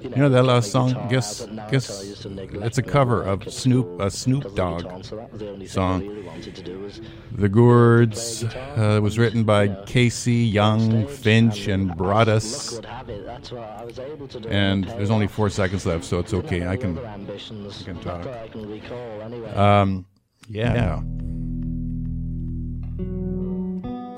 You 0.01 0.09
know 0.15 0.29
that 0.29 0.43
last 0.43 0.71
song? 0.71 0.93
Guess, 1.09 1.41
out 1.41 1.49
at 1.49 1.53
night, 1.55 1.71
guess 1.71 2.01
I 2.01 2.03
used 2.03 2.21
to 2.23 2.29
neglect 2.29 2.65
it's 2.65 2.77
a 2.77 2.83
cover 2.83 3.21
of 3.23 3.51
Snoop, 3.51 3.99
a 3.99 4.09
Snoop 4.09 4.43
because 4.43 4.55
Dogg 4.55 4.83
guitar, 4.83 5.03
so 5.03 5.15
that 5.17 5.31
was 5.31 5.39
the 5.39 5.49
only 5.49 5.67
thing 5.67 5.71
I 5.71 5.73
song. 5.73 6.07
really 6.07 6.21
wanted 6.23 6.55
to 6.55 6.61
do 6.63 6.79
was 6.79 7.01
The 7.33 7.49
Gourds 7.49 8.43
uh, 8.43 8.99
was 9.01 9.17
written 9.19 9.43
by 9.43 9.67
Casey, 9.85 10.33
Young, 10.35 11.07
Finch, 11.07 11.67
and 11.67 11.95
Broadus. 11.95 12.73
luck 12.73 12.83
would 12.83 12.89
have 12.89 13.09
it, 13.09 13.25
that's 13.25 13.51
what 13.51 13.63
I 13.63 13.83
was 13.83 13.99
able 13.99 14.27
to 14.27 14.39
do. 14.39 14.49
And 14.49 14.85
there's 14.85 15.09
only 15.09 15.27
four 15.27 15.49
seconds 15.49 15.85
left, 15.85 16.05
so 16.05 16.19
it's 16.19 16.33
okay. 16.33 16.67
I 16.67 16.77
can. 16.77 16.97
I 16.97 17.17
can 17.27 17.99
talk. 18.01 18.23
that 18.23 18.43
I 18.43 18.47
can 18.47 18.69
recall, 18.69 19.21
anyway. 19.21 19.51
Um, 19.53 20.05
yeah. 20.49 21.01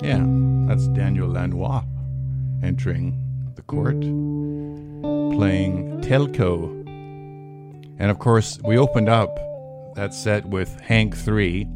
Yeah, 0.03 0.25
that's 0.67 0.88
Daniel 0.89 1.27
Lanois 1.27 1.84
entering 2.63 3.15
the 3.55 3.61
court, 3.63 3.97
playing 5.36 6.01
Telco. 6.01 6.69
And 7.97 8.11
of 8.11 8.19
course, 8.19 8.59
we 8.63 8.77
opened 8.77 9.09
up 9.09 9.38
that 9.95 10.13
set 10.13 10.45
with 10.45 10.79
Hank 10.82 11.15
3. 11.15 11.67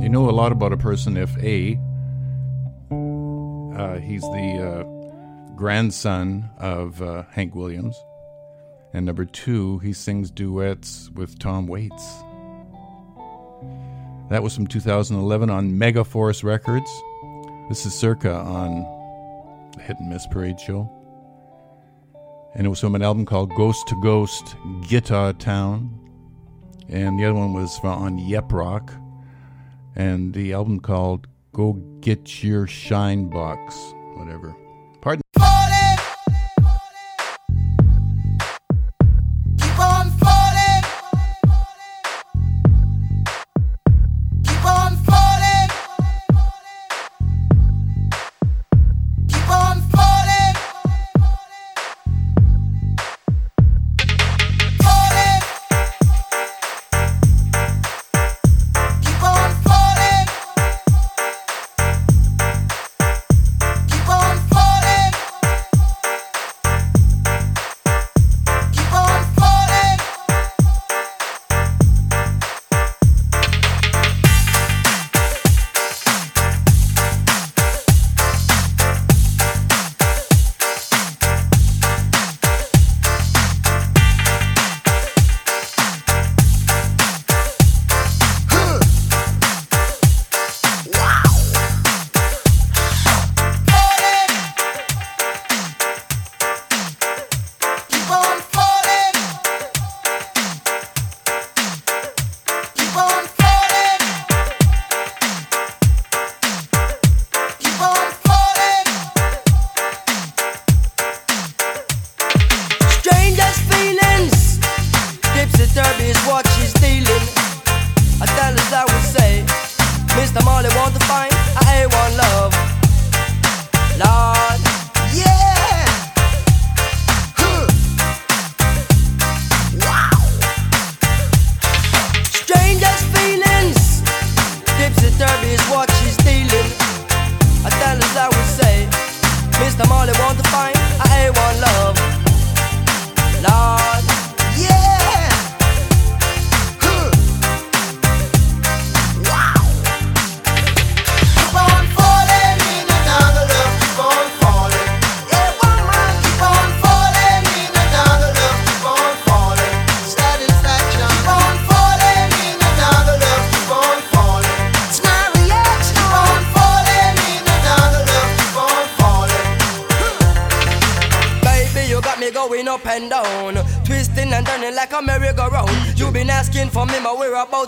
You 0.00 0.08
know 0.08 0.30
a 0.30 0.32
lot 0.32 0.52
about 0.52 0.72
a 0.72 0.76
person 0.76 1.16
if 1.16 1.36
A, 1.38 1.78
uh, 3.78 3.98
he's 3.98 4.22
the 4.22 4.58
uh, 4.58 5.54
grandson 5.54 6.48
of 6.58 7.02
uh, 7.02 7.24
Hank 7.30 7.54
Williams. 7.54 7.96
And 8.92 9.04
number 9.04 9.24
two, 9.24 9.78
he 9.80 9.92
sings 9.92 10.30
duets 10.30 11.10
with 11.14 11.38
Tom 11.38 11.66
Waits. 11.66 12.22
That 14.30 14.42
was 14.42 14.54
from 14.54 14.66
2011 14.66 15.50
on 15.50 15.72
Megaforce 15.72 16.42
Records. 16.42 16.90
This 17.68 17.84
is 17.84 17.94
Circa 17.94 18.32
on 18.32 18.97
Hit 19.80 19.98
and 19.98 20.08
Miss 20.08 20.26
Parade 20.26 20.58
Show. 20.60 20.90
And 22.54 22.66
it 22.66 22.70
was 22.70 22.80
from 22.80 22.94
an 22.94 23.02
album 23.02 23.24
called 23.24 23.54
Ghost 23.54 23.86
to 23.88 24.00
Ghost 24.02 24.56
Gutter 24.90 25.32
Town. 25.34 25.94
And 26.88 27.18
the 27.18 27.24
other 27.24 27.34
one 27.34 27.52
was 27.52 27.78
on 27.82 28.18
Yep 28.18 28.52
Rock. 28.52 28.92
And 29.94 30.32
the 30.32 30.52
album 30.52 30.80
called 30.80 31.26
Go 31.52 31.74
Get 32.00 32.42
Your 32.42 32.66
Shine 32.66 33.28
Box, 33.28 33.76
whatever. 34.16 34.54
Pardon. 35.00 35.22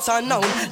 out 0.09 0.23
and 0.23 0.29
down. 0.31 0.70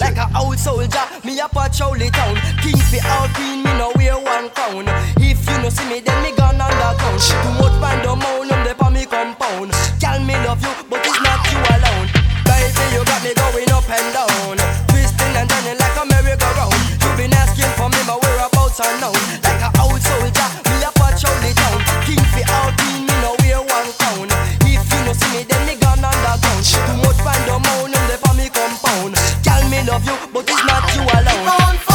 but 30.33 30.49
it's 30.49 30.65
not 30.67 30.95
you 30.95 31.03
alone. 31.03 31.88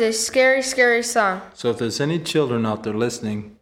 is 0.00 0.16
a 0.16 0.18
scary, 0.18 0.62
scary 0.62 1.02
song. 1.02 1.42
So 1.54 1.70
if 1.70 1.78
there's 1.78 2.00
any 2.00 2.18
children 2.18 2.64
out 2.64 2.82
there 2.84 2.94
listening, 2.94 3.56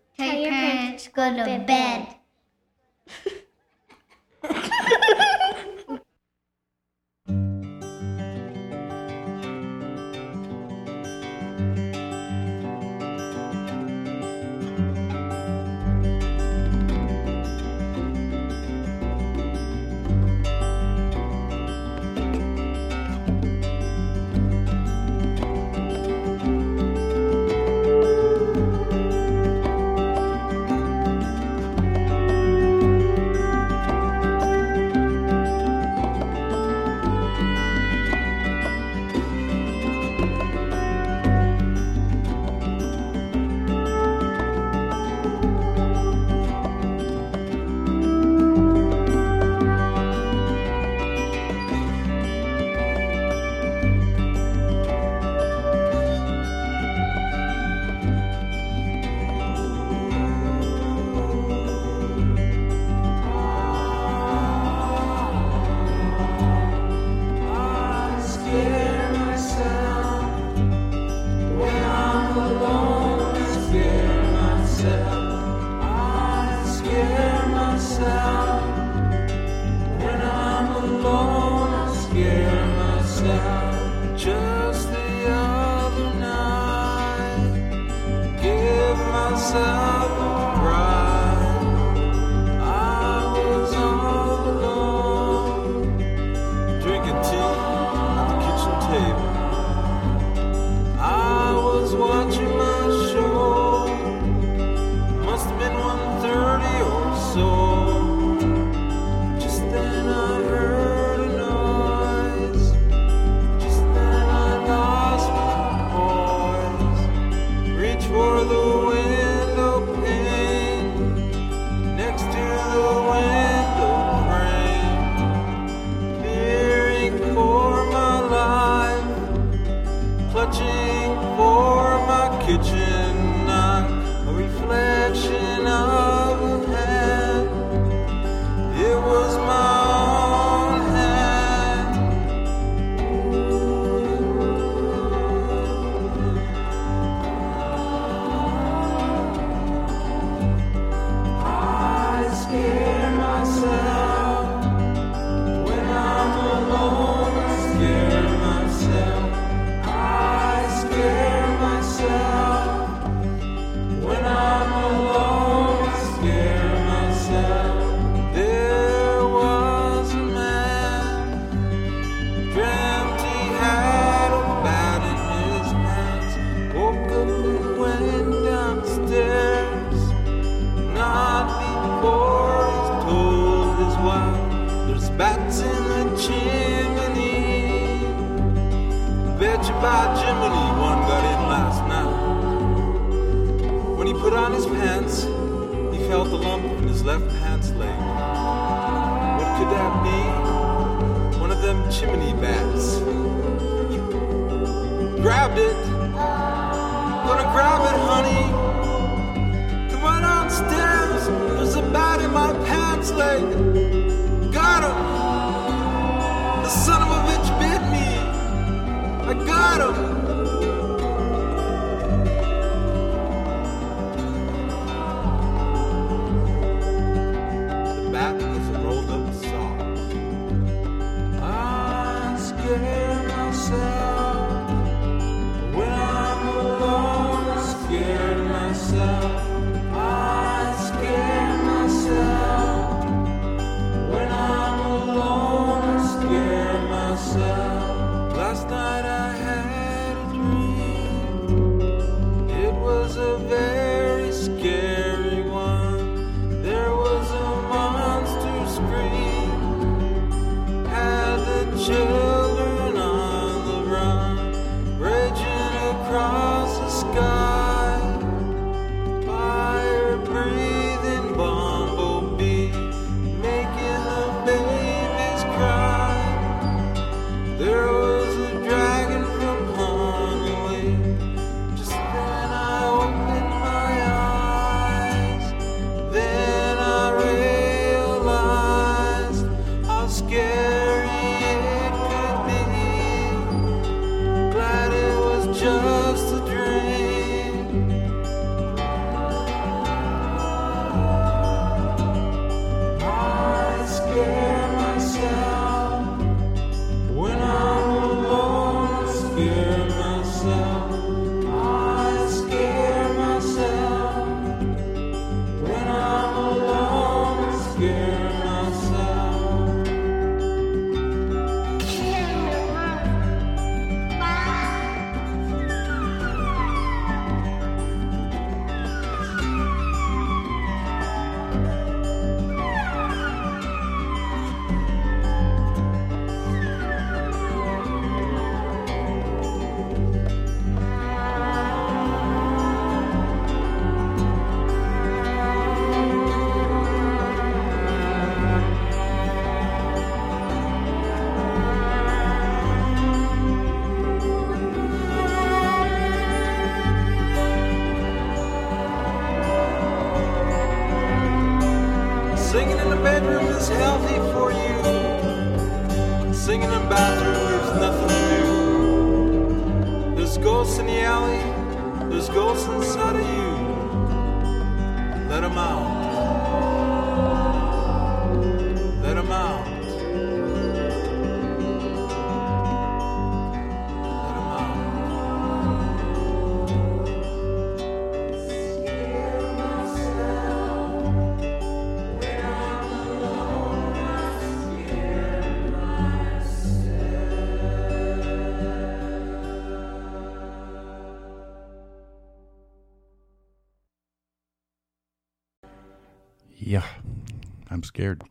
scared. 407.99 408.23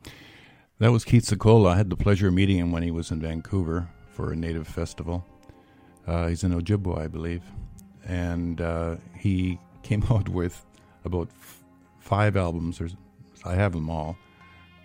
That 0.79 0.93
was 0.93 1.03
Keith 1.03 1.25
Secola. 1.25 1.71
I 1.71 1.75
had 1.75 1.89
the 1.89 1.97
pleasure 1.97 2.29
of 2.29 2.33
meeting 2.33 2.57
him 2.57 2.71
when 2.71 2.83
he 2.83 2.91
was 2.91 3.11
in 3.11 3.19
Vancouver 3.19 3.89
for 4.07 4.31
a 4.31 4.35
Native 4.35 4.65
festival. 4.65 5.25
Uh, 6.07 6.27
he's 6.27 6.45
an 6.45 6.53
Ojibwe, 6.53 6.97
I 6.97 7.07
believe. 7.07 7.43
And 8.05 8.61
uh, 8.61 8.95
he 9.13 9.59
came 9.83 10.05
out 10.09 10.29
with 10.29 10.65
about 11.03 11.27
f- 11.37 11.65
five 11.99 12.37
albums, 12.37 12.79
or 12.79 12.87
I 13.43 13.55
have 13.55 13.73
them 13.73 13.89
all, 13.89 14.17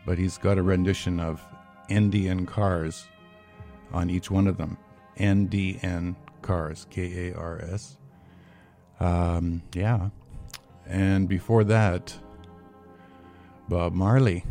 but 0.04 0.18
he's 0.18 0.36
got 0.36 0.58
a 0.58 0.62
rendition 0.64 1.20
of 1.20 1.40
Indian 1.88 2.44
Cars 2.44 3.06
on 3.92 4.10
each 4.10 4.32
one 4.32 4.48
of 4.48 4.56
them. 4.56 4.76
NDN 5.16 6.16
Kars, 6.40 6.88
K 6.90 7.28
A 7.28 7.36
R 7.36 7.60
S. 7.70 7.98
Um, 8.98 9.62
yeah. 9.74 10.08
And 10.88 11.28
before 11.28 11.62
that, 11.62 12.12
Bob 13.68 13.92
Marley. 13.92 14.44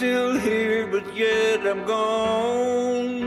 Still 0.00 0.38
here, 0.38 0.86
but 0.86 1.04
yet 1.14 1.60
I'm 1.66 1.84
gone. 1.84 3.20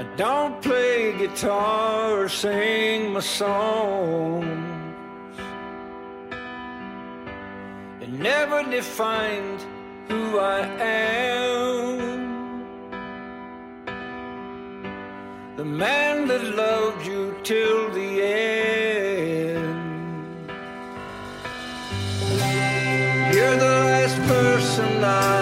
I 0.00 0.04
don't 0.16 0.62
play 0.62 1.12
guitar 1.18 2.22
or 2.22 2.30
sing 2.30 3.12
my 3.12 3.20
songs. 3.20 4.46
It 8.00 8.08
never 8.08 8.62
defined 8.70 9.60
who 10.08 10.38
I 10.38 10.60
am. 10.80 11.98
The 15.58 15.66
man 15.66 16.26
that 16.28 16.42
loved 16.42 17.06
you 17.06 17.36
till 17.44 17.90
the 17.90 18.22
end. 18.22 18.67
Person 25.08 25.37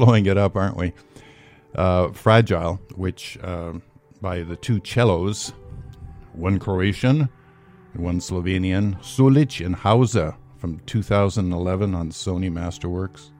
slowing 0.00 0.26
it 0.26 0.38
up, 0.38 0.56
aren't 0.56 0.76
we? 0.76 0.92
Uh, 1.74 2.10
Fragile, 2.12 2.80
which 2.96 3.38
um 3.42 3.82
by 4.20 4.42
the 4.42 4.56
two 4.56 4.80
cellos, 4.84 5.52
one 6.32 6.58
Croatian, 6.58 7.28
and 7.94 8.04
one 8.04 8.20
Slovenian, 8.20 9.00
Sulic 9.02 9.64
and 9.64 9.74
Hauser 9.74 10.36
from 10.58 10.78
2011 10.80 11.94
on 11.94 12.10
Sony 12.10 12.50
Masterworks. 12.50 13.30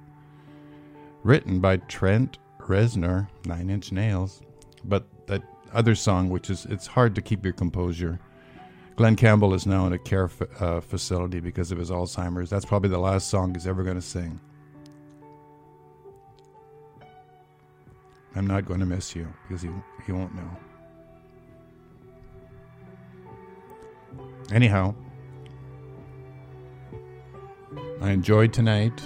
Written 1.23 1.61
by 1.61 1.77
Trent 1.77 2.39
Reznor, 2.59 3.29
Nine 3.45 3.69
Inch 3.69 3.93
Nails. 3.93 4.41
But 4.85 5.05
that 5.27 5.43
other 5.75 5.95
song, 5.95 6.31
which 6.31 6.49
is, 6.49 6.65
it's 6.67 6.87
hard 6.87 7.15
to 7.17 7.23
keep 7.23 7.45
your 7.45 7.53
composure. 7.53 8.19
Glen 8.97 9.17
Campbell 9.17 9.55
is 9.55 9.67
now 9.67 9.87
in 9.87 9.93
a 9.93 9.99
care 9.99 10.31
uh, 10.61 10.81
facility 10.81 11.41
because 11.41 11.73
of 11.73 11.79
his 11.79 11.91
Alzheimer's. 11.91 12.49
That's 12.49 12.65
probably 12.65 12.91
the 12.91 12.99
last 12.99 13.29
song 13.29 13.55
he's 13.55 13.67
ever 13.67 13.83
going 13.83 13.97
to 13.97 14.03
sing. 14.03 14.41
I'm 18.35 18.47
not 18.47 18.65
going 18.65 18.81
to 18.81 18.87
miss 18.87 19.17
you 19.17 19.33
because 19.49 19.63
he, 19.63 19.71
he 20.07 20.13
won't 20.13 20.35
know. 20.35 20.57
Anyhow, 24.53 24.95
I 28.01 28.11
enjoyed 28.11 28.53
tonight. 28.53 28.97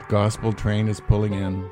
The 0.00 0.06
gospel 0.08 0.52
train 0.52 0.88
is 0.88 1.00
pulling 1.00 1.34
in. 1.34 1.70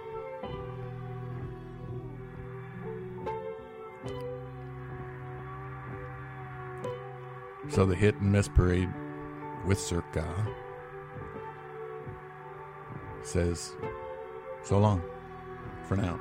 So 7.71 7.87
the 7.87 7.97
hit 7.97 8.16
and 8.16 8.31
miss 8.31 8.47
parade 8.47 8.89
with 9.65 9.81
Circa 9.81 10.53
says 13.26 13.72
so 14.62 14.78
long 14.78 15.02
for 15.88 15.96
now. 15.96 16.18